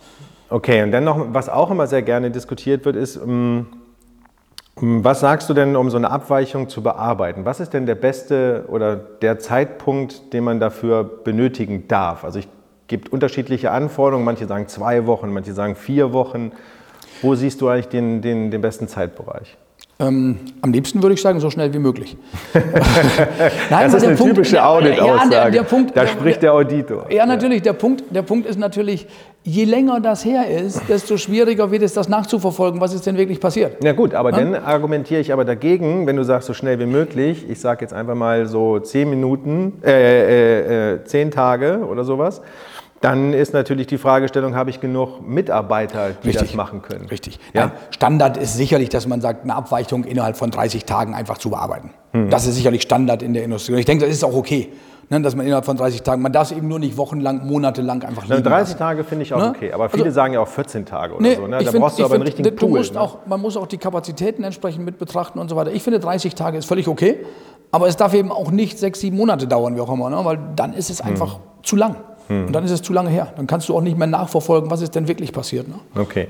Okay, 0.49 0.81
und 0.81 0.91
dann 0.91 1.03
noch, 1.03 1.33
was 1.33 1.49
auch 1.49 1.69
immer 1.69 1.85
sehr 1.85 2.01
gerne 2.01 2.31
diskutiert 2.31 2.83
wird, 2.85 2.95
ist, 2.95 3.17
um, 3.17 3.67
ähm, 4.81 5.03
was 5.03 5.19
sagst 5.19 5.49
du 5.49 5.53
denn, 5.53 5.75
um 5.75 5.89
so 5.91 5.97
eine 5.97 6.09
Abweichung 6.09 6.67
zu 6.67 6.81
bearbeiten? 6.81 7.45
Was 7.45 7.59
ist 7.59 7.73
denn 7.73 7.85
der 7.85 7.95
beste 7.95 8.65
oder 8.67 8.95
der 8.95 9.37
Zeitpunkt, 9.39 10.33
den 10.33 10.43
man 10.43 10.59
dafür 10.59 11.03
benötigen 11.03 11.87
darf? 11.87 12.23
Also 12.23 12.39
es 12.39 12.47
gibt 12.87 13.13
unterschiedliche 13.13 13.71
Anforderungen, 13.71 14.25
manche 14.25 14.47
sagen 14.47 14.67
zwei 14.67 15.05
Wochen, 15.05 15.31
manche 15.31 15.53
sagen 15.53 15.75
vier 15.75 16.11
Wochen. 16.11 16.51
Wo 17.21 17.35
siehst 17.35 17.61
du 17.61 17.69
eigentlich 17.69 17.87
den, 17.87 18.21
den, 18.21 18.51
den 18.51 18.61
besten 18.61 18.87
Zeitbereich? 18.87 19.57
Ähm, 19.97 20.37
am 20.61 20.73
liebsten 20.73 21.01
würde 21.01 21.13
ich 21.13 21.21
sagen, 21.21 21.39
so 21.39 21.49
schnell 21.49 21.73
wie 21.73 21.79
möglich. 21.79 22.17
Nein, 22.53 22.63
das 23.69 23.93
ist 23.93 24.03
eine 24.03 24.17
Punkt, 24.17 24.35
typische 24.35 24.61
Audit-Aussage. 24.61 25.33
Ja, 25.33 25.49
der, 25.49 25.63
der 25.63 25.85
da 25.93 26.07
spricht 26.07 26.41
der 26.41 26.53
Auditor. 26.53 27.09
Ja, 27.09 27.25
natürlich. 27.25 27.61
Der 27.61 27.71
Punkt, 27.71 28.03
der 28.09 28.21
Punkt 28.21 28.45
ist 28.45 28.59
natürlich, 28.59 29.07
je 29.43 29.63
länger 29.63 30.01
das 30.01 30.25
her 30.25 30.49
ist, 30.49 30.81
desto 30.89 31.15
schwieriger 31.15 31.71
wird 31.71 31.81
es, 31.81 31.93
das 31.93 32.09
nachzuverfolgen, 32.09 32.81
was 32.81 32.93
ist 32.93 33.05
denn 33.05 33.15
wirklich 33.15 33.39
passiert. 33.39 33.81
Ja 33.81 33.93
gut, 33.93 34.13
aber 34.13 34.31
ja? 34.31 34.39
dann 34.39 34.55
argumentiere 34.55 35.21
ich 35.21 35.31
aber 35.31 35.45
dagegen, 35.45 36.05
wenn 36.07 36.17
du 36.17 36.23
sagst, 36.23 36.47
so 36.47 36.53
schnell 36.53 36.77
wie 36.79 36.87
möglich. 36.87 37.45
Ich 37.49 37.61
sage 37.61 37.81
jetzt 37.81 37.93
einfach 37.93 38.15
mal 38.15 38.47
so 38.47 38.79
zehn 38.79 39.09
Minuten, 39.09 39.81
äh, 39.81 39.91
äh, 39.91 40.93
äh, 40.95 41.03
zehn 41.05 41.31
Tage 41.31 41.85
oder 41.89 42.03
sowas. 42.03 42.41
Dann 43.01 43.33
ist 43.33 43.53
natürlich 43.53 43.87
die 43.87 43.97
Fragestellung, 43.97 44.55
habe 44.55 44.69
ich 44.69 44.79
genug 44.79 45.21
Mitarbeiter, 45.21 46.11
die 46.23 46.29
Richtig. 46.29 46.47
das 46.47 46.55
machen 46.55 46.81
können? 46.81 47.05
Richtig. 47.05 47.39
Ja? 47.53 47.73
Standard 47.91 48.37
ist 48.37 48.55
sicherlich, 48.55 48.89
dass 48.89 49.05
man 49.05 49.21
sagt, 49.21 49.43
eine 49.43 49.55
Abweichung 49.55 50.05
innerhalb 50.05 50.37
von 50.37 50.49
30 50.49 50.85
Tagen 50.85 51.13
einfach 51.13 51.37
zu 51.37 51.49
bearbeiten. 51.49 51.91
Hm. 52.11 52.29
Das 52.29 52.47
ist 52.47 52.55
sicherlich 52.55 52.81
Standard 52.81 53.21
in 53.21 53.33
der 53.33 53.43
Industrie. 53.43 53.73
Und 53.73 53.79
ich 53.79 53.85
denke, 53.85 54.05
das 54.05 54.13
ist 54.13 54.23
auch 54.23 54.35
okay. 54.35 54.71
Ne, 55.09 55.21
dass 55.21 55.35
man 55.35 55.45
innerhalb 55.45 55.65
von 55.65 55.77
30 55.77 56.01
Tagen, 56.01 56.23
man 56.23 56.33
darf 56.33 56.49
es 56.49 56.57
eben 56.57 56.67
nur 56.67 56.79
nicht 56.79 56.97
wochenlang, 56.97 57.45
monatelang 57.45 58.01
einfach 58.01 58.23
liegen 58.23 58.41
30 58.41 58.49
lassen. 58.49 58.77
Tage 58.79 59.03
finde 59.03 59.21
ich 59.21 59.35
auch 59.35 59.39
ne? 59.39 59.49
okay, 59.49 59.71
aber 59.71 59.87
viele 59.87 60.05
also, 60.05 60.15
sagen 60.15 60.33
ja 60.33 60.39
auch 60.39 60.47
14 60.47 60.83
Tage 60.83 61.13
oder 61.13 61.21
nee, 61.21 61.35
so. 61.35 61.45
Ne? 61.45 61.63
Da 61.63 61.69
find, 61.69 61.83
brauchst 61.83 61.99
du 61.99 62.03
aber 62.03 62.15
find, 62.15 62.21
einen 62.21 62.23
richtigen 62.23 62.55
Pool. 62.55 62.79
Musst 62.79 62.95
ne? 62.95 63.01
auch, 63.01 63.19
man 63.27 63.39
muss 63.39 63.55
auch 63.55 63.67
die 63.67 63.77
Kapazitäten 63.77 64.43
entsprechend 64.43 64.83
mit 64.83 64.97
betrachten 64.97 65.37
und 65.37 65.47
so 65.47 65.55
weiter. 65.55 65.71
Ich 65.71 65.83
finde 65.83 65.99
30 65.99 66.33
Tage 66.33 66.57
ist 66.57 66.65
völlig 66.65 66.87
okay, 66.87 67.19
aber 67.71 67.87
es 67.87 67.97
darf 67.97 68.15
eben 68.15 68.31
auch 68.31 68.49
nicht 68.49 68.79
sechs, 68.79 68.99
sieben 68.99 69.15
Monate 69.15 69.45
dauern, 69.45 69.75
wie 69.75 69.81
auch 69.81 69.93
immer, 69.93 70.09
ne? 70.09 70.17
weil 70.23 70.39
dann 70.55 70.73
ist 70.73 70.89
es 70.89 71.01
hm. 71.01 71.11
einfach 71.11 71.35
hm. 71.35 71.41
zu 71.61 71.75
lang. 71.75 71.97
Hm. 72.27 72.48
Und 72.48 72.53
dann 72.53 72.63
ist 72.63 72.72
es 72.72 72.82
zu 72.82 72.94
lange 72.94 73.10
her. 73.10 73.34
Dann 73.36 73.48
kannst 73.48 73.70
du 73.70 73.75
auch 73.75 73.82
nicht 73.82 73.98
mehr 73.98 74.08
nachverfolgen, 74.08 74.70
was 74.72 74.82
ist 74.82 74.96
denn 74.96 75.08
wirklich 75.08 75.32
passiert. 75.32 75.67
Ne? 75.67 75.75
Okay. 75.96 76.27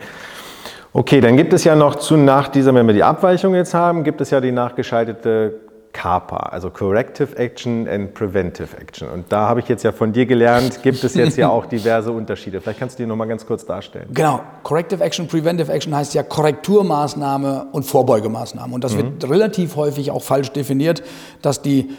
Okay, 0.94 1.20
dann 1.20 1.36
gibt 1.36 1.52
es 1.52 1.66
ja 1.66 1.76
noch 1.76 1.96
zu 1.96 2.16
nach 2.16 2.48
dieser, 2.48 2.74
wenn 2.74 2.88
wir 2.88 2.94
die 2.94 3.04
Abweichung 3.04 3.54
jetzt 3.54 3.74
haben, 3.74 4.06
gibt 4.06 4.22
es 4.22 4.30
ja 4.30 4.40
die 4.40 4.54
nachgeschaltete 4.54 5.60
CAPA, 5.96 6.38
also 6.38 6.70
Corrective 6.70 7.38
Action 7.38 7.88
and 7.88 8.14
Preventive 8.14 8.78
Action. 8.78 9.10
Und 9.10 9.26
da 9.30 9.48
habe 9.48 9.62
ich 9.62 9.70
jetzt 9.70 9.84
ja 9.84 9.94
von 9.94 10.12
dir 10.12 10.26
gelernt, 10.26 10.84
gibt 10.84 11.04
es 11.04 11.16
jetzt 11.16 11.38
ja 11.38 11.50
auch 11.50 11.66
diverse 11.78 12.12
Unterschiede. 12.12 12.60
Vielleicht 12.60 12.80
kannst 12.80 13.00
du 13.00 13.04
die 13.04 13.08
nochmal 13.08 13.28
ganz 13.28 13.46
kurz 13.46 13.66
darstellen. 13.66 14.08
Genau, 14.14 14.42
Corrective 14.64 15.02
Action, 15.02 15.28
Preventive 15.28 15.72
Action 15.72 15.96
heißt 15.96 16.14
ja 16.14 16.24
Korrekturmaßnahme 16.24 17.68
und 17.72 17.84
Vorbeugemaßnahme. 17.84 18.76
Und 18.76 18.84
das 18.84 18.94
mhm. 18.94 19.20
wird 19.20 19.30
relativ 19.30 19.78
häufig 19.78 20.12
auch 20.12 20.22
falsch 20.22 20.52
definiert, 20.52 21.02
dass 21.42 21.62
die 21.62 21.90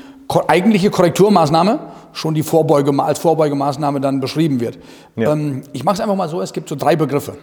eigentliche 0.48 0.90
Korrekturmaßnahme 0.90 1.78
schon 2.12 2.34
die 2.34 2.42
Vorbeuge, 2.42 2.92
als 3.02 3.18
Vorbeugemaßnahme 3.18 4.00
dann 4.00 4.20
beschrieben 4.20 4.60
wird. 4.60 4.78
Ja. 5.16 5.32
Ähm, 5.32 5.62
ich 5.72 5.84
mache 5.84 5.94
es 5.94 6.00
einfach 6.00 6.16
mal 6.16 6.28
so, 6.28 6.40
es 6.40 6.52
gibt 6.52 6.68
so 6.68 6.74
drei 6.74 6.96
Begriffe. 6.96 7.36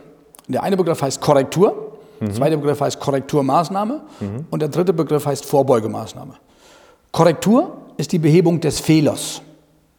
Der 0.48 0.64
eine 0.64 0.76
Begriff 0.76 1.02
heißt 1.02 1.22
Korrektur, 1.22 1.94
mhm. 2.20 2.26
der 2.26 2.36
zweite 2.36 2.58
Begriff 2.58 2.82
heißt 2.82 3.00
Korrekturmaßnahme 3.00 4.02
mhm. 4.20 4.46
und 4.50 4.62
der 4.62 4.70
dritte 4.70 4.94
Begriff 4.94 5.26
heißt 5.26 5.46
Vorbeugemaßnahme. 5.46 6.34
Korrektur 7.12 7.78
ist 7.98 8.12
die 8.12 8.20
Behebung 8.20 8.60
des 8.60 8.80
Fehlers. 8.80 9.42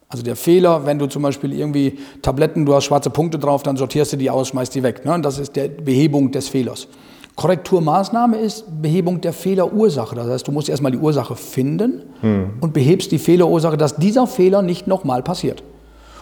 Also 0.08 0.22
der 0.22 0.36
Fehler, 0.36 0.84
wenn 0.84 0.98
du 0.98 1.06
zum 1.06 1.22
Beispiel 1.22 1.52
irgendwie 1.52 1.98
Tabletten, 2.22 2.66
du 2.66 2.74
hast 2.74 2.84
schwarze 2.84 3.10
Punkte 3.10 3.38
drauf, 3.38 3.62
dann 3.62 3.76
sortierst 3.76 4.12
du 4.12 4.16
die 4.16 4.30
aus, 4.30 4.48
schmeißt 4.48 4.74
die 4.74 4.82
weg. 4.82 5.04
Ne? 5.04 5.20
Das 5.20 5.38
ist 5.38 5.56
die 5.56 5.68
Behebung 5.68 6.30
des 6.30 6.48
Fehlers. 6.48 6.88
Korrekturmaßnahme 7.36 8.36
ist 8.36 8.64
Behebung 8.80 9.20
der 9.20 9.32
Fehlerursache. 9.32 10.14
Das 10.14 10.28
heißt, 10.28 10.46
du 10.46 10.52
musst 10.52 10.68
erstmal 10.68 10.92
die 10.92 10.98
Ursache 10.98 11.34
finden 11.34 12.02
hm. 12.20 12.50
und 12.60 12.72
behebst 12.72 13.10
die 13.10 13.18
Fehlerursache, 13.18 13.76
dass 13.76 13.96
dieser 13.96 14.26
Fehler 14.26 14.62
nicht 14.62 14.86
nochmal 14.86 15.22
passiert. 15.22 15.64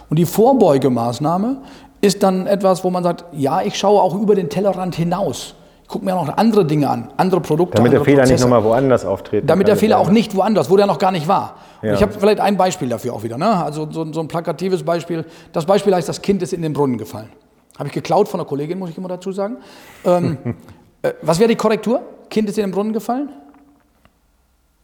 Und 0.09 0.17
die 0.17 0.25
Vorbeugemaßnahme 0.25 1.57
ist 2.01 2.23
dann 2.23 2.47
etwas, 2.47 2.83
wo 2.83 2.89
man 2.89 3.03
sagt, 3.03 3.25
ja, 3.31 3.61
ich 3.61 3.77
schaue 3.77 4.01
auch 4.01 4.19
über 4.19 4.35
den 4.35 4.49
Tellerrand 4.49 4.95
hinaus. 4.95 5.55
Ich 5.83 5.89
gucke 5.89 6.05
mir 6.05 6.15
noch 6.15 6.37
andere 6.37 6.65
Dinge 6.65 6.89
an, 6.89 7.09
andere 7.17 7.41
Produkte. 7.41 7.75
Damit 7.77 7.91
andere 7.91 8.03
der 8.03 8.05
Fehler 8.05 8.23
Prozesse. 8.23 8.33
nicht 8.33 8.41
nochmal 8.41 8.63
woanders 8.63 9.05
auftritt. 9.05 9.47
Damit 9.47 9.67
der 9.67 9.75
Fehler 9.75 9.99
auch 9.99 10.09
nicht 10.09 10.35
woanders, 10.35 10.69
wo 10.69 10.77
der 10.77 10.87
noch 10.87 10.97
gar 10.97 11.11
nicht 11.11 11.27
war. 11.27 11.57
Ja. 11.83 11.93
Ich 11.93 12.01
habe 12.01 12.13
vielleicht 12.13 12.39
ein 12.39 12.57
Beispiel 12.57 12.89
dafür 12.89 13.13
auch 13.13 13.23
wieder. 13.23 13.37
Ne? 13.37 13.63
Also 13.63 13.87
so, 13.91 14.11
so 14.11 14.19
ein 14.19 14.27
plakatives 14.27 14.81
Beispiel. 14.81 15.25
Das 15.51 15.65
Beispiel 15.65 15.93
heißt, 15.93 16.09
das 16.09 16.21
Kind 16.21 16.41
ist 16.41 16.53
in 16.53 16.63
den 16.63 16.73
Brunnen 16.73 16.97
gefallen. 16.97 17.29
Habe 17.77 17.87
ich 17.87 17.93
geklaut 17.93 18.27
von 18.27 18.39
einer 18.39 18.47
Kollegin, 18.47 18.79
muss 18.79 18.89
ich 18.89 18.97
immer 18.97 19.09
dazu 19.09 19.31
sagen. 19.31 19.57
Ähm, 20.05 20.37
Äh, 20.43 20.53
was 21.21 21.39
wäre 21.39 21.49
die 21.49 21.55
Korrektur? 21.55 22.01
Kind 22.29 22.49
ist 22.49 22.57
in 22.57 22.65
den 22.65 22.71
Brunnen 22.71 22.93
gefallen? 22.93 23.29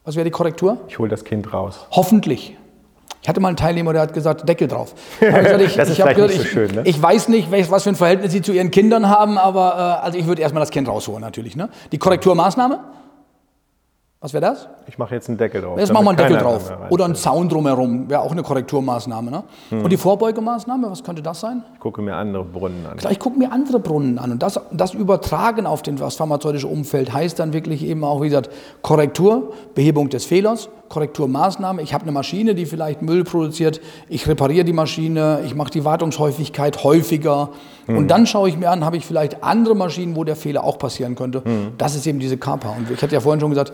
Was 0.04 0.16
wäre 0.16 0.26
die 0.26 0.32
Korrektur? 0.32 0.78
Ich 0.88 1.00
hole 1.00 1.10
das 1.10 1.24
Kind 1.24 1.54
raus. 1.54 1.86
Hoffentlich. 1.92 2.58
Ich 3.22 3.28
hatte 3.28 3.42
mal 3.42 3.50
einen 3.50 3.58
Teilnehmer, 3.58 3.92
der 3.92 4.04
hat 4.04 4.14
gesagt, 4.14 4.48
Deckel 4.48 4.68
drauf. 4.68 4.94
Gesagt, 5.20 5.62
ich, 5.62 5.76
das 5.76 5.90
ist 5.90 5.98
ich 5.98 6.02
vielleicht 6.02 6.16
gehört, 6.16 6.32
nicht 6.32 6.42
so 6.42 6.48
schön, 6.48 6.72
ne? 6.74 6.82
ich, 6.86 7.02
weiß 7.02 7.28
nicht, 7.28 7.52
was 7.52 7.84
für 7.84 7.90
ein 7.90 7.96
Verhältnis 7.96 8.32
sie 8.32 8.42
zu 8.42 8.54
ihren 8.54 8.72
Kindern 8.72 9.10
haben, 9.10 9.38
aber 9.38 10.00
äh, 10.02 10.06
also 10.06 10.18
ich 10.18 10.26
würde 10.26 10.42
erstmal 10.42 10.62
das 10.62 10.72
Kind 10.72 10.88
rausholen 10.88 11.22
natürlich. 11.22 11.56
Ne? 11.56 11.70
Die 11.92 11.98
Korrekturmaßnahme? 11.98 12.80
Was 14.22 14.34
wäre 14.34 14.42
das? 14.42 14.68
Ich 14.88 14.98
mache 14.98 15.16
jetzt 15.16 15.30
einen 15.30 15.38
Deckel 15.38 15.62
drauf. 15.62 15.80
Jetzt 15.80 15.94
machen 15.94 16.04
wir 16.04 16.10
einen 16.10 16.18
Deckel 16.18 16.40
drauf. 16.40 16.70
Oder 16.90 17.06
einen 17.06 17.16
Zaun 17.16 17.48
drumherum. 17.48 18.10
Wäre 18.10 18.20
auch 18.20 18.34
eine 18.34 18.44
Korrekturmaßnahme. 18.44 19.32
Ne? 19.32 19.44
Hm. 19.70 19.86
Und 19.86 19.90
die 19.92 19.96
Vorbeugemaßnahme, 19.96 20.92
was 20.92 21.06
könnte 21.06 21.22
das 21.22 21.40
sein? 21.40 21.64
Ich 21.76 21.80
gucke 21.80 22.02
mir 22.02 22.18
andere 22.18 22.44
Brunnen 22.44 22.86
an. 22.86 22.98
Klar, 22.98 23.14
ich 23.14 23.20
gucke 23.20 23.40
mir 23.40 23.50
andere 23.50 23.80
Brunnen 23.80 24.20
an. 24.20 24.34
Und 24.34 24.44
das, 24.44 24.60
das 24.74 24.94
Übertragen 24.94 25.66
auf 25.66 25.84
den, 25.84 25.96
das 25.96 26.18
pharmazeutische 26.18 26.68
Umfeld 26.68 27.14
heißt 27.14 27.40
dann 27.40 27.54
wirklich 27.54 27.82
eben 27.82 28.04
auch, 28.04 28.22
wie 28.22 28.28
gesagt, 28.28 28.50
Korrektur, 28.82 29.54
Behebung 29.74 30.10
des 30.10 30.26
Fehlers, 30.26 30.68
Korrekturmaßnahme. 30.90 31.82
Ich 31.82 31.94
habe 31.94 32.04
eine 32.04 32.12
Maschine, 32.12 32.56
die 32.56 32.66
vielleicht 32.66 33.02
Müll 33.02 33.24
produziert. 33.24 33.80
Ich 34.10 34.28
repariere 34.28 34.66
die 34.66 34.74
Maschine. 34.74 35.44
Ich 35.46 35.56
mache 35.56 35.72
die 35.72 35.86
Wartungshäufigkeit 35.86 36.84
häufiger. 36.84 37.52
Hm. 37.86 37.96
Und 37.96 38.12
dann 38.12 38.28
schaue 38.28 38.50
ich 38.50 38.58
mir 38.58 38.70
an, 38.70 38.84
habe 38.84 38.98
ich 38.98 39.06
vielleicht 39.06 39.46
andere 39.46 39.76
Maschinen, 39.76 40.18
wo 40.18 40.26
der 40.26 40.36
Fehler 40.36 40.66
auch 40.66 40.78
passieren 40.78 41.16
könnte. 41.16 41.42
Hm. 41.46 41.76
Das 41.78 41.96
ist 41.96 42.06
eben 42.06 42.20
diese 42.20 42.36
Kappa. 42.36 42.76
Und 42.78 42.92
ich 42.92 43.02
hatte 43.02 43.14
ja 43.14 43.22
vorhin 43.22 43.40
schon 43.40 43.52
gesagt, 43.52 43.72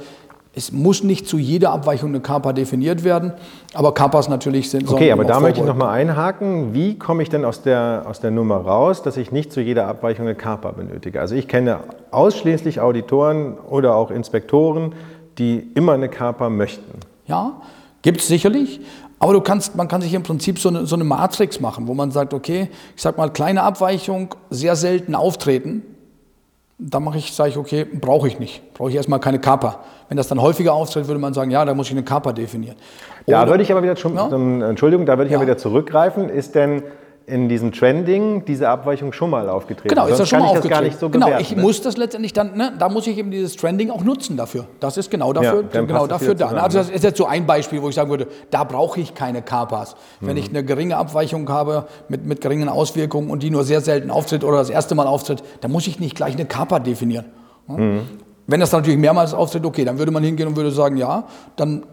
es 0.56 0.72
muss 0.72 1.04
nicht 1.04 1.28
zu 1.28 1.38
jeder 1.38 1.72
Abweichung 1.72 2.10
eine 2.10 2.22
Kappa 2.22 2.54
definiert 2.54 3.04
werden, 3.04 3.34
aber 3.74 3.94
Kappas 3.94 4.30
natürlich 4.30 4.70
sind. 4.70 4.90
Okay, 4.90 5.12
aber 5.12 5.26
da 5.26 5.42
möchte 5.42 5.60
ich 5.60 5.66
nochmal 5.66 5.90
einhaken. 5.90 6.74
Wie 6.74 6.98
komme 6.98 7.24
ich 7.24 7.30
denn 7.30 7.44
aus 7.44 7.62
der, 7.62 8.04
aus 8.08 8.22
der 8.22 8.32
Nummer 8.32 8.58
raus, 8.58 9.04
dass 9.04 9.18
ich 9.18 9.34
nicht 9.34 9.52
zu 9.52 9.60
jeder 9.60 9.88
Abweichung 9.88 10.26
eine 10.26 10.36
Kappa 10.36 10.72
benötige? 10.72 11.20
Also 11.20 11.36
ich 11.36 11.50
kenne 11.50 11.80
ausschließlich 12.12 12.80
Auditoren 12.80 13.58
oder 13.58 13.96
auch 13.96 14.12
Inspektoren, 14.12 14.96
die 15.38 15.72
immer 15.76 15.94
eine 15.94 16.08
Kappa 16.08 16.50
möchten. 16.50 17.00
Ja, 17.28 17.62
gibt 18.02 18.22
es 18.22 18.28
sicherlich. 18.28 18.80
Aber 19.20 19.34
du 19.34 19.42
kannst, 19.42 19.76
man 19.76 19.88
kann 19.88 20.02
sich 20.02 20.14
im 20.14 20.24
Prinzip 20.24 20.60
so 20.60 20.70
eine, 20.70 20.86
so 20.86 20.96
eine 20.96 21.04
Matrix 21.04 21.60
machen, 21.60 21.88
wo 21.88 21.94
man 21.94 22.12
sagt, 22.12 22.34
okay, 22.34 22.70
ich 22.96 23.02
sag 23.02 23.18
mal, 23.18 23.30
kleine 23.30 23.64
Abweichung, 23.64 24.36
sehr 24.50 24.76
selten 24.76 25.16
auftreten, 25.16 25.84
da 26.78 27.00
mache 27.00 27.18
ich, 27.18 27.34
sage 27.34 27.52
ich, 27.52 27.58
okay, 27.58 27.86
brauche 27.86 28.28
ich 28.28 28.40
nicht. 28.40 28.74
Brauche 28.74 28.90
ich 28.90 28.96
erstmal 28.96 29.20
keine 29.20 29.40
Kappa. 29.40 29.80
Wenn 30.10 30.18
das 30.18 30.28
dann 30.28 30.42
häufiger 30.42 30.74
auftritt, 30.74 31.08
würde 31.08 31.20
man 31.20 31.34
sagen, 31.34 31.50
ja, 31.50 31.64
da 31.64 31.74
muss 31.74 31.88
ich 31.88 31.94
eine 31.94 32.04
Kappa 32.04 32.34
definieren. 32.34 32.76
Oder, 33.26 33.46
da 33.46 33.48
würde 33.50 33.64
ich 33.64 33.72
aber 33.72 33.82
wieder, 33.82 33.96
ja? 33.96 34.70
Entschuldigung, 34.70 35.06
da 35.06 35.18
würde 35.18 35.26
ich 35.26 35.32
ja. 35.32 35.38
aber 35.38 35.48
wieder 35.48 35.58
zurückgreifen. 35.58 36.30
Ist 36.30 36.54
denn 36.54 36.84
in 37.28 37.50
diesem 37.50 37.72
Trending 37.72 38.46
diese 38.46 38.70
Abweichung 38.70 39.12
schon 39.12 39.32
mal 39.32 39.50
aufgetreten. 39.50 39.90
Genau, 39.90 40.08
ist 40.08 40.20
das 40.20 40.30
schon 40.30 40.40
mal 40.40 40.46
aufgetreten. 40.46 40.74
gar 40.74 40.82
nicht 40.82 41.00
so 41.00 41.10
genau, 41.10 41.26
bewerten, 41.26 41.44
ich 41.44 41.56
ne? 41.56 41.62
muss 41.62 41.82
das 41.82 41.98
letztendlich 41.98 42.34
dann, 42.34 42.56
ne, 42.56 42.74
da 42.78 42.88
muss 42.88 43.08
ich 43.08 43.18
eben 43.18 43.32
dieses 43.32 43.56
Trending 43.56 43.90
auch 43.90 44.04
nutzen 44.04 44.38
dafür. 44.38 44.66
Das 44.80 44.98
ist 44.98 45.10
genau 45.10 45.34
dafür, 45.34 45.64
ja, 45.74 45.82
genau 45.82 46.06
dafür 46.06 46.36
da. 46.36 46.48
also 46.50 46.78
das 46.78 46.90
ist 46.90 47.04
jetzt 47.04 47.18
so 47.18 47.26
ein 47.26 47.48
Beispiel, 47.48 47.82
wo 47.82 47.90
ich 47.90 47.96
sagen 47.96 48.12
würde, 48.12 48.28
da 48.52 48.64
brauche 48.64 49.00
ich 49.00 49.16
keine 49.16 49.42
Kapas. 49.42 49.96
Wenn 50.20 50.32
mhm. 50.32 50.38
ich 50.38 50.50
eine 50.50 50.64
geringe 50.64 50.98
Abweichung 50.98 51.50
habe 51.50 51.88
mit, 52.10 52.26
mit 52.26 52.42
geringen 52.42 52.70
Auswirkungen 52.70 53.32
und 53.32 53.42
die 53.42 53.50
nur 53.50 53.64
sehr 53.64 53.82
selten 53.82 54.12
auftritt 54.12 54.44
oder 54.44 54.58
das 54.58 54.70
erste 54.70 54.94
Mal 54.94 55.08
auftritt, 55.08 55.44
dann 55.62 55.72
muss 55.72 55.88
ich 55.88 56.00
nicht 56.00 56.16
gleich 56.16 56.36
eine 56.36 56.46
Kapa 56.46 56.80
definieren. 56.80 57.26
Mhm. 57.68 58.02
Wenn 58.48 58.60
das 58.60 58.72
natürlich 58.72 59.00
mehrmals 59.00 59.34
auftritt, 59.34 59.66
okay, 59.66 59.84
dann 59.84 59.98
würde 59.98 60.12
man 60.12 60.24
hingehen 60.24 60.48
und 60.48 60.56
würde 60.56 60.70
sagen, 60.70 60.98
ja, 60.98 61.24
dann 61.56 61.84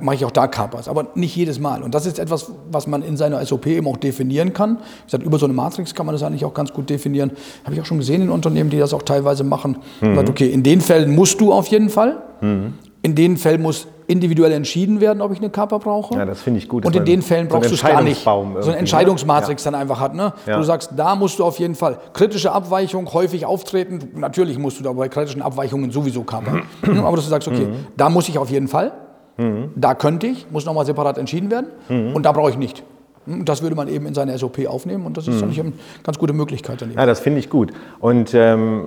mache 0.00 0.16
ich 0.16 0.24
auch 0.24 0.30
da 0.30 0.46
Kappas, 0.46 0.88
aber 0.88 1.08
nicht 1.14 1.34
jedes 1.34 1.58
Mal. 1.58 1.82
Und 1.82 1.94
das 1.94 2.06
ist 2.06 2.18
etwas, 2.18 2.52
was 2.70 2.86
man 2.86 3.02
in 3.02 3.16
seiner 3.16 3.44
SOP 3.44 3.66
eben 3.66 3.86
auch 3.86 3.96
definieren 3.96 4.52
kann. 4.52 4.78
Ich 5.06 5.12
sage, 5.12 5.24
über 5.24 5.38
so 5.38 5.46
eine 5.46 5.54
Matrix 5.54 5.94
kann 5.94 6.06
man 6.06 6.14
das 6.14 6.22
eigentlich 6.22 6.44
auch 6.44 6.54
ganz 6.54 6.72
gut 6.72 6.90
definieren. 6.90 7.32
Habe 7.64 7.74
ich 7.74 7.80
auch 7.80 7.86
schon 7.86 7.98
gesehen 7.98 8.22
in 8.22 8.30
Unternehmen, 8.30 8.70
die 8.70 8.78
das 8.78 8.94
auch 8.94 9.02
teilweise 9.02 9.44
machen. 9.44 9.78
Mhm. 10.00 10.14
Sagt, 10.14 10.28
okay, 10.28 10.48
in 10.48 10.62
den 10.62 10.80
Fällen 10.80 11.14
musst 11.14 11.40
du 11.40 11.52
auf 11.52 11.66
jeden 11.68 11.90
Fall. 11.90 12.22
Mhm. 12.40 12.74
In 13.02 13.14
den 13.14 13.38
Fällen 13.38 13.62
muss 13.62 13.86
individuell 14.10 14.52
entschieden 14.52 15.00
werden, 15.00 15.22
ob 15.22 15.32
ich 15.32 15.38
eine 15.38 15.50
Kappa 15.50 15.78
brauche. 15.78 16.16
Ja, 16.16 16.26
das 16.26 16.42
finde 16.42 16.58
ich 16.58 16.68
gut. 16.68 16.84
Und 16.84 16.96
in 16.96 17.04
den 17.04 17.22
Fällen 17.22 17.46
brauchst 17.46 17.70
so 17.70 17.76
du 17.76 17.80
es 17.80 17.82
gar 17.82 18.02
nicht. 18.02 18.24
So 18.24 18.30
eine 18.64 18.76
Entscheidungsmatrix 18.76 19.64
ja. 19.64 19.70
dann 19.70 19.80
einfach 19.80 20.00
hat. 20.00 20.14
Ne? 20.14 20.32
Ja. 20.46 20.56
Du 20.56 20.64
sagst, 20.64 20.90
da 20.96 21.14
musst 21.14 21.38
du 21.38 21.44
auf 21.44 21.58
jeden 21.60 21.76
Fall 21.76 21.98
kritische 22.12 22.50
Abweichung 22.50 23.10
häufig 23.12 23.46
auftreten. 23.46 24.10
Natürlich 24.16 24.58
musst 24.58 24.80
du 24.80 24.82
da 24.82 24.92
bei 24.92 25.08
kritischen 25.08 25.42
Abweichungen 25.42 25.92
sowieso 25.92 26.24
Kappa. 26.24 26.60
Aber 26.82 27.16
dass 27.16 27.24
du 27.24 27.30
sagst, 27.30 27.46
okay, 27.46 27.66
mhm. 27.66 27.86
da 27.96 28.10
muss 28.10 28.28
ich 28.28 28.36
auf 28.36 28.50
jeden 28.50 28.66
Fall. 28.68 28.92
Mhm. 29.40 29.70
Da 29.74 29.94
könnte 29.94 30.26
ich, 30.26 30.46
muss 30.50 30.66
nochmal 30.66 30.84
separat 30.84 31.16
entschieden 31.16 31.50
werden. 31.50 31.66
Mhm. 31.88 32.14
Und 32.14 32.24
da 32.24 32.32
brauche 32.32 32.50
ich 32.50 32.58
nicht. 32.58 32.82
Hm, 33.26 33.44
das 33.44 33.62
würde 33.62 33.74
man 33.74 33.88
eben 33.88 34.06
in 34.06 34.14
seine 34.14 34.36
SOP 34.36 34.66
aufnehmen 34.66 35.06
und 35.06 35.16
das 35.16 35.28
ist 35.28 35.44
mhm. 35.44 35.52
eine 35.58 35.72
ganz 36.02 36.18
gute 36.18 36.32
Möglichkeit. 36.32 36.80
Daneben. 36.82 36.98
Ja, 36.98 37.06
das 37.06 37.20
finde 37.20 37.38
ich 37.40 37.48
gut. 37.48 37.72
Und 38.00 38.34
ähm, 38.34 38.84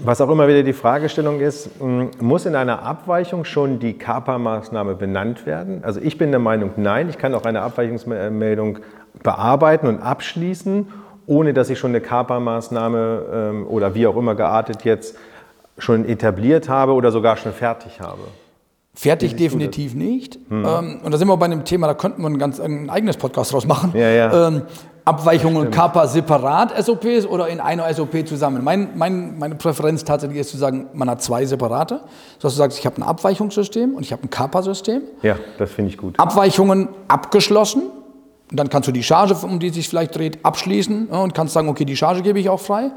was 0.00 0.20
auch 0.20 0.30
immer 0.30 0.46
wieder 0.46 0.62
die 0.62 0.72
Fragestellung 0.72 1.40
ist, 1.40 1.70
hm, 1.80 2.10
muss 2.20 2.46
in 2.46 2.54
einer 2.54 2.82
Abweichung 2.82 3.44
schon 3.44 3.80
die 3.80 3.94
KAPA-Maßnahme 3.94 4.94
benannt 4.94 5.46
werden? 5.46 5.80
Also 5.82 6.00
ich 6.00 6.16
bin 6.16 6.30
der 6.30 6.40
Meinung, 6.40 6.70
nein, 6.76 7.08
ich 7.08 7.18
kann 7.18 7.34
auch 7.34 7.44
eine 7.44 7.62
Abweichungsmeldung 7.62 8.78
bearbeiten 9.22 9.88
und 9.88 9.98
abschließen, 10.00 10.86
ohne 11.26 11.52
dass 11.52 11.70
ich 11.70 11.78
schon 11.78 11.90
eine 11.90 12.00
KAPA-Maßnahme 12.00 13.22
ähm, 13.32 13.66
oder 13.66 13.94
wie 13.94 14.06
auch 14.06 14.16
immer 14.16 14.36
geartet 14.36 14.84
jetzt 14.84 15.16
schon 15.76 16.04
etabliert 16.04 16.68
habe 16.68 16.92
oder 16.92 17.10
sogar 17.10 17.36
schon 17.36 17.52
fertig 17.52 18.00
habe. 18.00 18.22
Fertig 18.98 19.36
definitiv 19.36 19.94
nicht. 19.94 20.40
Hm. 20.48 20.64
Ähm, 20.64 21.00
und 21.04 21.12
da 21.12 21.18
sind 21.18 21.28
wir 21.28 21.36
bei 21.36 21.44
einem 21.44 21.64
Thema, 21.64 21.86
da 21.86 21.94
könnten 21.94 22.20
wir 22.20 22.28
ein 22.28 22.38
ganz 22.38 22.58
ein 22.58 22.90
eigenes 22.90 23.16
Podcast 23.16 23.52
draus 23.52 23.64
machen. 23.64 23.92
Ja, 23.94 24.10
ja. 24.10 24.48
Ähm, 24.48 24.62
Abweichungen 25.04 25.66
und 25.66 25.70
Kappa 25.70 26.08
separat 26.08 26.76
SOPs 26.84 27.24
oder 27.24 27.46
in 27.46 27.60
einer 27.60 27.94
SOP 27.94 28.26
zusammen? 28.26 28.64
Mein, 28.64 28.88
mein, 28.96 29.38
meine 29.38 29.54
Präferenz 29.54 30.02
tatsächlich 30.02 30.40
ist 30.40 30.50
zu 30.50 30.56
sagen, 30.56 30.88
man 30.94 31.08
hat 31.08 31.22
zwei 31.22 31.46
separate. 31.46 32.00
Dass 32.40 32.54
du 32.54 32.58
sagst, 32.58 32.76
ich 32.80 32.86
habe 32.86 32.96
ein 32.96 33.04
Abweichungssystem 33.04 33.94
und 33.94 34.02
ich 34.02 34.10
habe 34.10 34.24
ein 34.24 34.30
Kappa-System. 34.30 35.02
Ja, 35.22 35.36
das 35.58 35.70
finde 35.70 35.92
ich 35.92 35.96
gut. 35.96 36.18
Abweichungen 36.18 36.88
abgeschlossen. 37.06 37.82
Und 38.50 38.58
dann 38.58 38.68
kannst 38.68 38.88
du 38.88 38.92
die 38.92 39.04
Charge, 39.04 39.36
um 39.46 39.60
die 39.60 39.70
sich 39.70 39.88
vielleicht 39.88 40.16
dreht, 40.16 40.44
abschließen 40.44 41.06
und 41.06 41.34
kannst 41.34 41.54
sagen, 41.54 41.68
okay, 41.68 41.84
die 41.84 41.96
Charge 41.96 42.22
gebe 42.22 42.40
ich 42.40 42.48
auch 42.48 42.60
frei. 42.60 42.90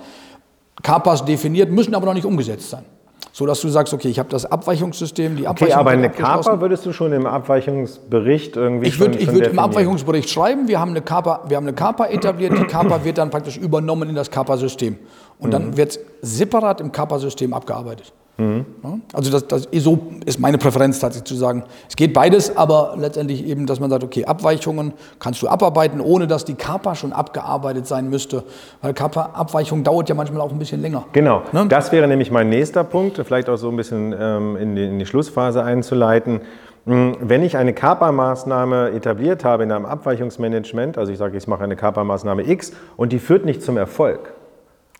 Kappas 0.82 1.26
definiert, 1.26 1.70
müssen 1.70 1.94
aber 1.94 2.08
noch 2.08 2.16
nicht 2.16 2.26
umgesetzt 2.26 2.72
sein 2.72 2.86
so 3.32 3.46
dass 3.46 3.62
du 3.62 3.70
sagst, 3.70 3.94
okay, 3.94 4.10
ich 4.10 4.20
habe 4.20 4.30
das 4.30 4.46
Abweichungssystem, 4.46 5.38
die 5.38 5.48
Abweichung. 5.48 5.67
Okay, 5.67 5.80
aber 5.80 5.91
eine 5.91 6.10
Kappa 6.10 6.60
würdest 6.60 6.86
du 6.86 6.94
schon 6.94 7.13
im 7.13 7.26
Abweichungsbericht 7.26 8.58
irgendwie 8.58 8.88
Ich 8.88 9.00
würde 9.00 9.26
würd 9.26 9.48
im 9.48 9.60
Abweichungsbericht 9.60 10.30
schreiben, 10.30 10.67
wir 10.67 10.80
haben 10.80 10.91
eine 10.91 11.02
Kappa, 11.02 11.41
wir 11.48 11.58
haben 11.58 11.65
eine 11.65 11.76
Kappa 11.76 12.08
etabliert, 12.08 12.58
die 12.58 12.65
Kappa 12.65 13.04
wird 13.04 13.17
dann 13.17 13.30
praktisch 13.30 13.58
übernommen 13.58 14.10
in 14.10 14.15
das 14.15 14.30
Kappa-System 14.30 14.98
und 15.39 15.48
mhm. 15.48 15.52
dann 15.52 15.78
wird 15.78 15.91
es 15.91 16.00
separat 16.22 16.82
im 16.82 16.91
Kappa-System 16.91 17.54
abgearbeitet. 17.54 18.13
Mhm. 18.38 18.65
Also 19.13 19.32
das, 19.32 19.48
das, 19.48 19.67
so 19.72 20.00
ist 20.26 20.39
meine 20.39 20.58
Präferenz 20.58 21.00
tatsächlich 21.00 21.28
zu 21.28 21.36
sagen, 21.36 21.63
es 21.88 21.96
geht 21.96 22.13
beides, 22.13 22.56
aber 22.58 22.96
letztendlich 22.98 23.46
eben, 23.46 23.65
dass 23.65 23.80
man 23.80 23.89
sagt, 23.89 24.04
okay, 24.04 24.26
Abweichungen 24.26 24.94
kannst 25.20 25.41
du 25.41 25.48
abarbeiten, 25.48 26.02
ohne 26.02 26.28
dass 26.28 26.46
die 26.46 26.56
Kappa 26.56 26.96
schon 26.96 27.13
abgearbeitet 27.13 27.88
sein 27.88 28.10
müsste, 28.10 28.44
weil 28.82 28.94
Kappa-Abweichung 28.94 29.84
dauert 29.84 30.10
ja 30.10 30.15
manchmal 30.15 30.41
auch 30.41 30.52
ein 30.52 30.60
bisschen 30.60 30.82
länger. 30.82 31.06
Genau, 31.13 31.44
ne? 31.52 31.65
das 31.67 31.91
wäre 31.91 32.08
nämlich 32.08 32.32
mein 32.32 32.50
nächster 32.50 32.84
Punkt, 32.84 33.22
vielleicht 33.24 33.50
auch 33.50 33.58
so 33.58 33.70
ein 33.70 33.76
bisschen 33.76 34.15
ähm, 34.17 34.56
in, 34.56 34.76
die, 34.76 34.86
in 34.86 35.00
die 35.00 35.06
Schlussphase 35.06 35.63
einzuleiten. 35.63 36.41
Hm, 36.86 37.17
wenn 37.22 37.44
ich 37.44 37.58
eine 37.58 37.74
Kappa-Maßnahme 37.74 38.91
etabliert 38.91 39.46
habe 39.46 39.63
in 39.63 39.72
einem 39.72 39.86
Abweichungsmanagement, 39.86 40.98
also 40.98 41.12
ich 41.12 41.20
sage, 41.20 41.38
ich 41.38 41.48
mache 41.48 41.63
eine 41.63 41.76
Kappa-Maßnahme 41.76 42.50
X 42.50 42.74
und 42.98 43.12
die 43.12 43.20
führt 43.20 43.46
nicht 43.46 43.62
zum 43.62 43.78
Erfolg, 43.78 44.34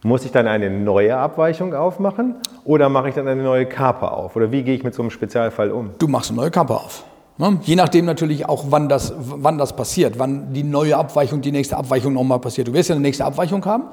muss 0.04 0.26
ich 0.26 0.32
dann 0.32 0.48
eine 0.48 0.70
neue 0.70 1.16
Abweichung 1.16 1.74
aufmachen 1.74 2.36
oder 2.64 2.90
mache 2.90 3.10
ich 3.10 3.16
dann 3.16 3.28
eine 3.28 3.44
neue 3.44 3.66
Kappa 3.66 4.08
auf? 4.10 4.36
Oder 4.36 4.52
wie 4.52 4.64
gehe 4.64 4.76
ich 4.76 4.84
mit 4.84 4.94
so 4.94 5.04
einem 5.04 5.12
Spezialfall 5.12 5.72
um? 5.72 5.92
Du 6.00 6.08
machst 6.08 6.32
eine 6.32 6.40
neue 6.40 6.52
Kappa 6.52 6.76
auf. 6.76 7.04
Ne? 7.38 7.60
Je 7.64 7.76
nachdem 7.76 8.06
natürlich 8.06 8.48
auch, 8.48 8.66
wann 8.70 8.90
das, 8.90 9.14
wann 9.18 9.58
das 9.58 9.76
passiert, 9.76 10.18
wann 10.18 10.54
die 10.54 10.64
neue 10.64 10.98
Abweichung, 10.98 11.42
die 11.42 11.52
nächste 11.52 11.78
Abweichung 11.78 12.14
nochmal 12.14 12.40
passiert. 12.40 12.68
Du 12.68 12.74
wirst 12.74 12.90
ja 12.90 12.96
eine 12.96 13.02
nächste 13.02 13.26
Abweichung 13.26 13.64
haben 13.66 13.86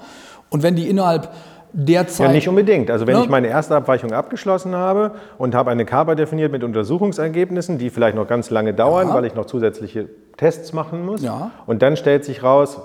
und 0.50 0.62
wenn 0.62 0.76
die 0.76 0.88
innerhalb 0.88 1.30
der 1.72 2.06
Zeit... 2.08 2.28
Ja, 2.28 2.32
nicht 2.32 2.48
unbedingt. 2.48 2.90
Also 2.90 3.06
wenn 3.06 3.16
ne? 3.16 3.22
ich 3.24 3.28
meine 3.28 3.48
erste 3.48 3.76
Abweichung 3.76 4.12
abgeschlossen 4.12 4.74
habe 4.74 5.12
und 5.36 5.54
habe 5.54 5.70
eine 5.70 5.84
Kappa 5.84 6.14
definiert 6.14 6.52
mit 6.52 6.64
Untersuchungsergebnissen, 6.64 7.78
die 7.78 7.90
vielleicht 7.90 8.16
noch 8.16 8.26
ganz 8.26 8.48
lange 8.50 8.72
dauern, 8.72 9.08
ja. 9.08 9.14
weil 9.14 9.26
ich 9.26 9.34
noch 9.34 9.44
zusätzliche 9.44 10.08
Tests 10.36 10.72
machen 10.72 11.04
muss. 11.04 11.22
Ja. 11.22 11.50
Und 11.66 11.82
dann 11.82 11.96
stellt 11.96 12.24
sich 12.24 12.42
raus, 12.42 12.80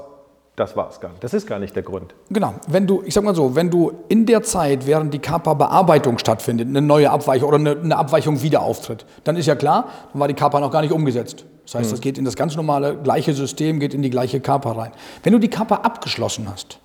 das 0.56 0.76
war 0.76 0.90
es 0.90 1.00
gar 1.00 1.10
nicht. 1.10 1.24
Das 1.24 1.34
ist 1.34 1.48
gar 1.48 1.58
nicht 1.58 1.76
der 1.76 1.82
Grund. 1.82 2.14
Genau. 2.30 2.54
Wenn 2.68 2.86
du, 2.86 3.02
ich 3.06 3.14
sag 3.14 3.24
mal 3.24 3.34
so, 3.34 3.56
wenn 3.56 3.72
du 3.72 3.92
in 4.08 4.28
der 4.28 4.44
Zeit, 4.44 4.86
während 4.86 5.12
die 5.12 5.20
Kappa-Bearbeitung 5.20 6.20
stattfindet, 6.20 6.68
eine 6.68 6.82
neue 6.82 7.10
Abweichung 7.10 7.48
oder 7.48 7.58
eine, 7.58 7.72
eine, 7.72 7.98
Abweichung 7.98 8.42
wieder 8.44 8.62
auftritt, 8.62 9.06
dann 9.24 9.36
ist 9.36 9.48
ja 9.48 9.56
klar, 9.56 9.90
dann 10.12 10.20
war 10.20 10.28
die 10.28 10.36
Kappa 10.36 10.60
noch 10.60 10.72
gar 10.72 10.82
nicht 10.82 10.92
umgesetzt. 10.92 11.46
Das 11.66 11.76
heißt, 11.76 11.90
mhm. 11.90 11.92
das 11.92 12.02
geht 12.02 12.18
in 12.20 12.26
das 12.26 12.36
ganz 12.36 12.56
normale 12.56 12.98
gleiche 12.98 13.34
System, 13.34 13.80
geht 13.80 13.96
in 13.96 14.04
die 14.04 14.12
gleiche 14.12 14.40
Kappa 14.42 14.74
rein. 14.74 14.92
Wenn 15.24 15.34
du 15.34 15.40
die 15.40 15.50
Kappa 15.50 15.78
abgeschlossen 15.78 16.48
hast 16.52 16.78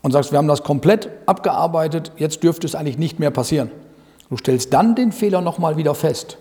und 0.00 0.12
sagst, 0.12 0.32
wir 0.32 0.38
haben 0.38 0.48
das 0.48 0.62
komplett 0.62 1.10
abgearbeitet, 1.26 2.12
jetzt 2.16 2.42
dürfte 2.42 2.66
es 2.66 2.74
eigentlich 2.74 2.96
nicht 2.96 3.18
mehr 3.18 3.30
passieren. 3.30 3.70
Du 4.30 4.38
stellst 4.38 4.72
dann 4.72 4.94
den 4.94 5.12
Fehler 5.12 5.42
nochmal 5.42 5.76
wieder 5.76 5.94
fest 5.94 6.38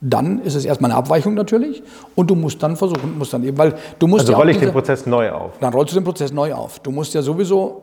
dann 0.00 0.40
ist 0.42 0.54
es 0.54 0.64
erstmal 0.64 0.90
eine 0.90 0.98
Abweichung 0.98 1.34
natürlich 1.34 1.82
und 2.14 2.30
du 2.30 2.34
musst 2.34 2.62
dann 2.62 2.76
versuchen, 2.76 3.18
musst 3.18 3.32
dann 3.32 3.44
eben, 3.44 3.58
weil 3.58 3.74
du 3.98 4.06
musst 4.06 4.22
also 4.22 4.32
ja 4.32 4.38
rolle 4.38 4.52
ich 4.52 4.58
den 4.58 4.72
Prozess 4.72 5.06
neu 5.06 5.30
auf. 5.30 5.52
Dann 5.60 5.72
rollst 5.72 5.92
du 5.92 5.98
den 5.98 6.04
Prozess 6.04 6.32
neu 6.32 6.54
auf. 6.54 6.78
Du 6.80 6.90
musst 6.90 7.14
ja 7.14 7.22
sowieso 7.22 7.82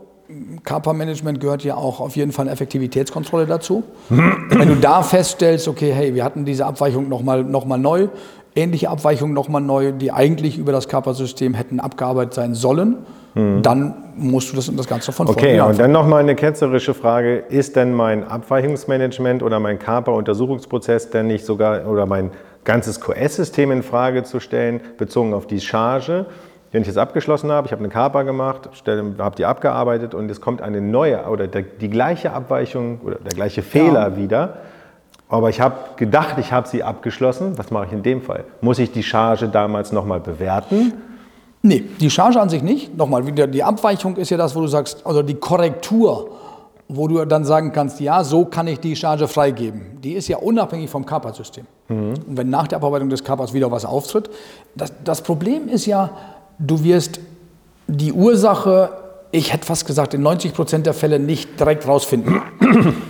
Kappa-Management 0.63 1.39
gehört 1.39 1.63
ja 1.63 1.75
auch 1.75 2.01
auf 2.01 2.17
jeden 2.17 2.33
Fall 2.33 2.43
eine 2.43 2.51
Effektivitätskontrolle 2.51 3.45
dazu. 3.45 3.83
Wenn 4.09 4.67
du 4.67 4.75
da 4.75 5.01
feststellst, 5.01 5.67
okay, 5.67 5.93
hey, 5.93 6.13
wir 6.15 6.23
hatten 6.23 6.43
diese 6.43 6.65
Abweichung 6.65 7.07
nochmal 7.07 7.43
noch 7.43 7.65
mal 7.65 7.77
neu, 7.77 8.09
ähnliche 8.57 8.89
Abweichungen 8.89 9.33
nochmal 9.33 9.61
neu, 9.61 9.91
die 9.91 10.11
eigentlich 10.11 10.57
über 10.57 10.71
das 10.71 10.87
Kappa-System 10.87 11.53
hätten 11.53 11.79
abgearbeitet 11.79 12.33
sein 12.33 12.55
sollen, 12.55 12.97
hm. 13.33 13.61
dann 13.61 13.93
musst 14.15 14.51
du 14.51 14.55
das, 14.55 14.73
das 14.75 14.87
Ganze 14.87 15.11
von 15.11 15.27
vorne 15.27 15.39
Okay, 15.39 15.61
und 15.61 15.79
dann 15.79 15.91
nochmal 15.91 16.21
eine 16.21 16.35
ketzerische 16.35 16.93
Frage. 16.93 17.37
Ist 17.37 17.75
denn 17.75 17.93
mein 17.93 18.27
Abweichungsmanagement 18.27 19.43
oder 19.43 19.59
mein 19.59 19.77
Kappa-Untersuchungsprozess 19.77 21.11
denn 21.11 21.27
nicht 21.27 21.45
sogar, 21.45 21.87
oder 21.87 22.05
mein 22.05 22.31
ganzes 22.63 22.99
QS-System 22.99 23.71
in 23.71 23.83
Frage 23.83 24.23
zu 24.23 24.39
stellen, 24.39 24.81
bezogen 24.97 25.33
auf 25.33 25.45
die 25.45 25.61
Charge? 25.61 26.25
Wenn 26.71 26.81
ich 26.81 26.89
es 26.89 26.97
abgeschlossen 26.97 27.49
habe, 27.51 27.67
ich 27.67 27.71
habe 27.71 27.81
eine 27.81 27.89
Kappa 27.89 28.23
gemacht, 28.23 28.69
habe 29.19 29.35
die 29.37 29.45
abgearbeitet 29.45 30.13
und 30.13 30.29
es 30.29 30.41
kommt 30.41 30.61
eine 30.61 30.81
neue 30.81 31.23
oder 31.25 31.47
der, 31.47 31.61
die 31.61 31.89
gleiche 31.89 32.33
Abweichung 32.33 32.99
oder 33.05 33.15
der 33.15 33.33
gleiche 33.33 33.61
Fehler 33.61 34.09
ja. 34.09 34.17
wieder, 34.17 34.57
aber 35.29 35.49
ich 35.49 35.59
habe 35.59 35.75
gedacht, 35.97 36.37
ich 36.37 36.51
habe 36.51 36.67
sie 36.67 36.83
abgeschlossen. 36.83 37.57
Was 37.57 37.69
mache 37.71 37.87
ich 37.87 37.91
in 37.91 38.03
dem 38.03 38.21
Fall? 38.21 38.45
Muss 38.61 38.79
ich 38.79 38.91
die 38.91 39.03
Charge 39.03 39.49
damals 39.49 39.91
nochmal 39.91 40.19
bewerten? 40.19 40.93
Nee, 41.61 41.83
die 41.99 42.09
Charge 42.09 42.39
an 42.39 42.49
sich 42.49 42.63
nicht. 42.63 42.95
Nochmal, 42.95 43.23
die 43.23 43.63
Abweichung 43.63 44.15
ist 44.15 44.29
ja 44.29 44.37
das, 44.37 44.55
wo 44.55 44.61
du 44.61 44.67
sagst, 44.67 45.05
also 45.05 45.21
die 45.21 45.33
Korrektur, 45.35 46.29
wo 46.87 47.07
du 47.09 47.25
dann 47.25 47.43
sagen 47.43 47.73
kannst, 47.73 47.99
ja, 47.99 48.23
so 48.23 48.45
kann 48.45 48.67
ich 48.67 48.79
die 48.79 48.95
Charge 48.95 49.27
freigeben. 49.27 49.99
Die 50.01 50.13
ist 50.13 50.29
ja 50.29 50.37
unabhängig 50.37 50.89
vom 50.89 51.05
Kappa-System. 51.05 51.65
Mhm. 51.89 52.13
Und 52.25 52.37
wenn 52.37 52.49
nach 52.49 52.67
der 52.67 52.77
Abarbeitung 52.77 53.09
des 53.09 53.23
Kappas 53.23 53.53
wieder 53.53 53.69
was 53.69 53.83
auftritt, 53.83 54.29
das, 54.75 54.93
das 55.03 55.21
Problem 55.21 55.67
ist 55.67 55.85
ja, 55.85 56.11
du 56.57 56.83
wirst 56.85 57.19
die 57.87 58.13
Ursache, 58.13 58.89
ich 59.31 59.51
hätte 59.51 59.65
fast 59.65 59.85
gesagt, 59.85 60.13
in 60.13 60.21
90 60.21 60.53
Prozent 60.53 60.85
der 60.85 60.93
Fälle 60.93 61.19
nicht 61.19 61.59
direkt 61.59 61.85
rausfinden. 61.85 62.41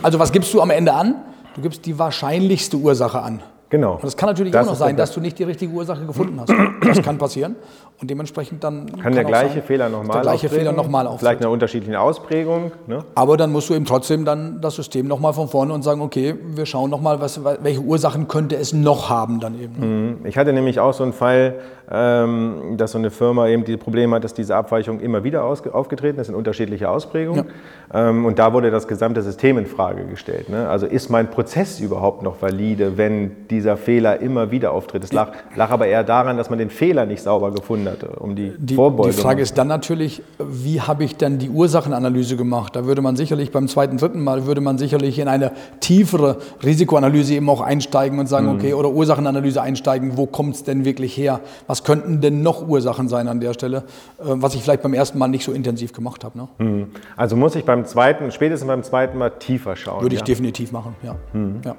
Also 0.01 0.19
was 0.19 0.31
gibst 0.31 0.53
du 0.53 0.61
am 0.61 0.69
Ende 0.69 0.93
an? 0.93 1.15
Du 1.57 1.63
gibst 1.63 1.87
die 1.87 1.97
wahrscheinlichste 1.97 2.77
Ursache 2.77 3.19
an. 3.19 3.41
Genau. 3.69 3.95
Und 3.95 4.05
es 4.05 4.15
kann 4.15 4.29
natürlich 4.29 4.53
das 4.53 4.65
auch 4.65 4.71
noch 4.71 4.77
sein, 4.77 4.95
dass 4.95 5.11
du 5.11 5.19
nicht 5.19 5.37
die 5.39 5.43
richtige 5.43 5.71
Ursache 5.73 6.05
gefunden 6.05 6.39
hast. 6.39 6.53
Das 6.85 7.01
kann 7.01 7.17
passieren. 7.17 7.55
Und 7.99 8.09
dementsprechend 8.09 8.63
dann. 8.63 8.85
Kann, 8.85 9.01
kann 9.01 9.13
der 9.13 9.23
gleiche 9.25 9.55
sein, 9.55 9.63
Fehler 9.63 9.89
nochmal 9.89 10.13
Der 10.13 10.21
gleiche 10.21 10.49
Fehler 10.49 10.71
nochmal 10.71 11.05
auftreten. 11.07 11.19
Vielleicht 11.19 11.41
eine 11.41 11.49
unterschiedliche 11.49 11.99
Ausprägung. 11.99 12.71
Ne? 12.85 13.03
Aber 13.15 13.37
dann 13.37 13.51
musst 13.51 13.69
du 13.69 13.73
eben 13.73 13.85
trotzdem 13.85 14.23
dann 14.23 14.61
das 14.61 14.75
System 14.75 15.07
nochmal 15.07 15.33
von 15.33 15.47
vorne 15.47 15.73
und 15.73 15.81
sagen, 15.83 16.01
okay, 16.01 16.35
wir 16.55 16.65
schauen 16.65 16.89
nochmal, 16.89 17.19
welche 17.19 17.79
Ursachen 17.81 18.27
könnte 18.27 18.55
es 18.55 18.71
noch 18.71 19.09
haben 19.09 19.39
dann 19.39 19.59
eben. 19.59 19.79
Ne? 19.79 19.85
Mhm. 19.85 20.25
Ich 20.25 20.37
hatte 20.37 20.53
nämlich 20.53 20.79
auch 20.79 20.93
so 20.93 21.03
einen 21.03 21.13
Fall, 21.13 21.55
ähm, 21.89 22.75
dass 22.77 22.91
so 22.91 22.97
eine 22.97 23.09
Firma 23.09 23.47
eben 23.47 23.63
die 23.63 23.77
Probleme 23.77 24.15
hat, 24.15 24.23
dass 24.23 24.33
diese 24.33 24.55
Abweichung 24.55 24.99
immer 24.99 25.23
wieder 25.23 25.43
aufgetreten 25.43 26.19
ist 26.19 26.29
in 26.29 26.35
unterschiedliche 26.35 26.89
Ausprägungen. 26.89 27.45
Ja. 27.93 28.09
Ähm, 28.09 28.25
und 28.25 28.37
da 28.39 28.53
wurde 28.53 28.71
das 28.71 28.87
gesamte 28.87 29.21
System 29.21 29.57
in 29.57 29.65
Frage 29.65 30.05
gestellt. 30.05 30.49
Ne? 30.49 30.67
Also 30.69 30.85
ist 30.85 31.09
mein 31.09 31.31
Prozess 31.31 31.79
überhaupt 31.79 32.23
noch 32.23 32.41
valide, 32.41 32.97
wenn 32.97 33.47
dieser 33.57 33.77
Fehler 33.77 34.19
immer 34.19 34.51
wieder 34.51 34.71
auftritt? 34.71 35.03
Es 35.03 35.11
lag, 35.11 35.31
lag 35.55 35.71
aber 35.71 35.87
eher 35.87 36.03
daran, 36.03 36.37
dass 36.37 36.49
man 36.49 36.59
den 36.59 36.69
Fehler 36.69 37.05
nicht 37.05 37.21
sauber 37.21 37.51
gefunden 37.51 37.87
hatte, 37.89 38.07
um 38.19 38.35
die, 38.35 38.53
die 38.57 38.75
Vorbeugung. 38.75 39.11
Die 39.11 39.17
Frage 39.17 39.41
ist 39.41 39.57
dann 39.57 39.67
natürlich, 39.67 40.21
wie 40.39 40.81
habe 40.81 41.03
ich 41.03 41.17
dann 41.17 41.39
die 41.39 41.49
Ursachenanalyse 41.49 42.37
gemacht? 42.37 42.75
Da 42.75 42.85
würde 42.85 43.01
man 43.01 43.15
sicherlich 43.15 43.51
beim 43.51 43.67
zweiten, 43.67 43.97
dritten 43.97 44.23
Mal 44.23 44.45
würde 44.45 44.61
man 44.61 44.77
sicherlich 44.77 45.19
in 45.19 45.27
eine 45.27 45.51
tiefere 45.79 46.37
Risikoanalyse 46.63 47.33
eben 47.33 47.49
auch 47.49 47.61
einsteigen 47.61 48.19
und 48.19 48.27
sagen, 48.27 48.47
mhm. 48.47 48.55
okay, 48.55 48.73
oder 48.73 48.91
Ursachenanalyse 48.91 49.61
einsteigen, 49.61 50.17
wo 50.17 50.27
kommt 50.27 50.55
es 50.55 50.63
denn 50.63 50.85
wirklich 50.85 51.17
her? 51.17 51.39
Was 51.65 51.83
könnten 51.83 52.21
denn 52.21 52.43
noch 52.43 52.67
Ursachen 52.67 53.07
sein 53.07 53.27
an 53.27 53.39
der 53.39 53.53
Stelle, 53.53 53.77
äh, 54.19 54.23
was 54.25 54.55
ich 54.55 54.61
vielleicht 54.61 54.83
beim 54.83 54.93
ersten 54.93 55.17
Mal 55.17 55.27
nicht 55.27 55.43
so 55.43 55.51
intensiv 55.51 55.93
gemacht 55.93 56.23
habe. 56.23 56.37
Ne? 56.37 56.47
Hm. 56.59 56.87
Also 57.15 57.35
muss 57.35 57.55
ich 57.55 57.65
beim 57.65 57.85
zweiten, 57.85 58.31
spätestens 58.31 58.67
beim 58.67 58.83
zweiten 58.83 59.17
Mal 59.17 59.31
tiefer 59.31 59.75
schauen. 59.75 60.01
Würde 60.01 60.15
ich 60.15 60.21
ja? 60.21 60.25
definitiv 60.25 60.71
machen, 60.71 60.95
ja. 61.03 61.15
Hm. 61.33 61.61
ja. 61.65 61.75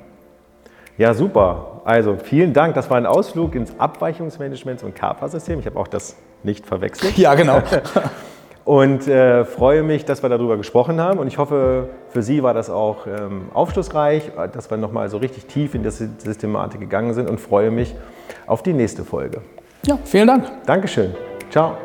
Ja, 0.98 1.14
super. 1.14 1.80
Also 1.84 2.16
vielen 2.22 2.52
Dank. 2.52 2.74
Das 2.74 2.90
war 2.90 2.96
ein 2.96 3.06
Ausflug 3.06 3.54
ins 3.54 3.78
Abweichungsmanagement 3.78 4.82
und 4.82 4.94
KAPA-System. 4.94 5.61
Ich 5.61 5.66
habe 5.66 5.78
auch 5.78 5.88
das 5.88 6.16
nicht 6.42 6.66
verwechselt. 6.66 7.16
Ja, 7.16 7.34
genau. 7.34 7.62
und 8.64 9.06
äh, 9.06 9.44
freue 9.44 9.84
mich, 9.84 10.04
dass 10.04 10.22
wir 10.22 10.28
darüber 10.28 10.56
gesprochen 10.56 11.00
haben. 11.00 11.20
Und 11.20 11.28
ich 11.28 11.38
hoffe, 11.38 11.88
für 12.11 12.22
Sie 12.22 12.42
war 12.42 12.52
das 12.52 12.68
auch 12.68 13.06
ähm, 13.06 13.48
aufschlussreich, 13.54 14.32
dass 14.52 14.70
wir 14.70 14.76
nochmal 14.76 15.08
so 15.08 15.18
richtig 15.18 15.46
tief 15.46 15.74
in 15.74 15.84
die 15.84 15.90
Systematik 15.90 16.80
gegangen 16.80 17.14
sind 17.14 17.30
und 17.30 17.40
freue 17.40 17.70
mich 17.70 17.94
auf 18.46 18.64
die 18.64 18.72
nächste 18.72 19.04
Folge. 19.04 19.40
Ja, 19.87 19.98
vielen 20.04 20.26
Dank. 20.26 20.50
Dankeschön. 20.66 21.14
Ciao. 21.48 21.76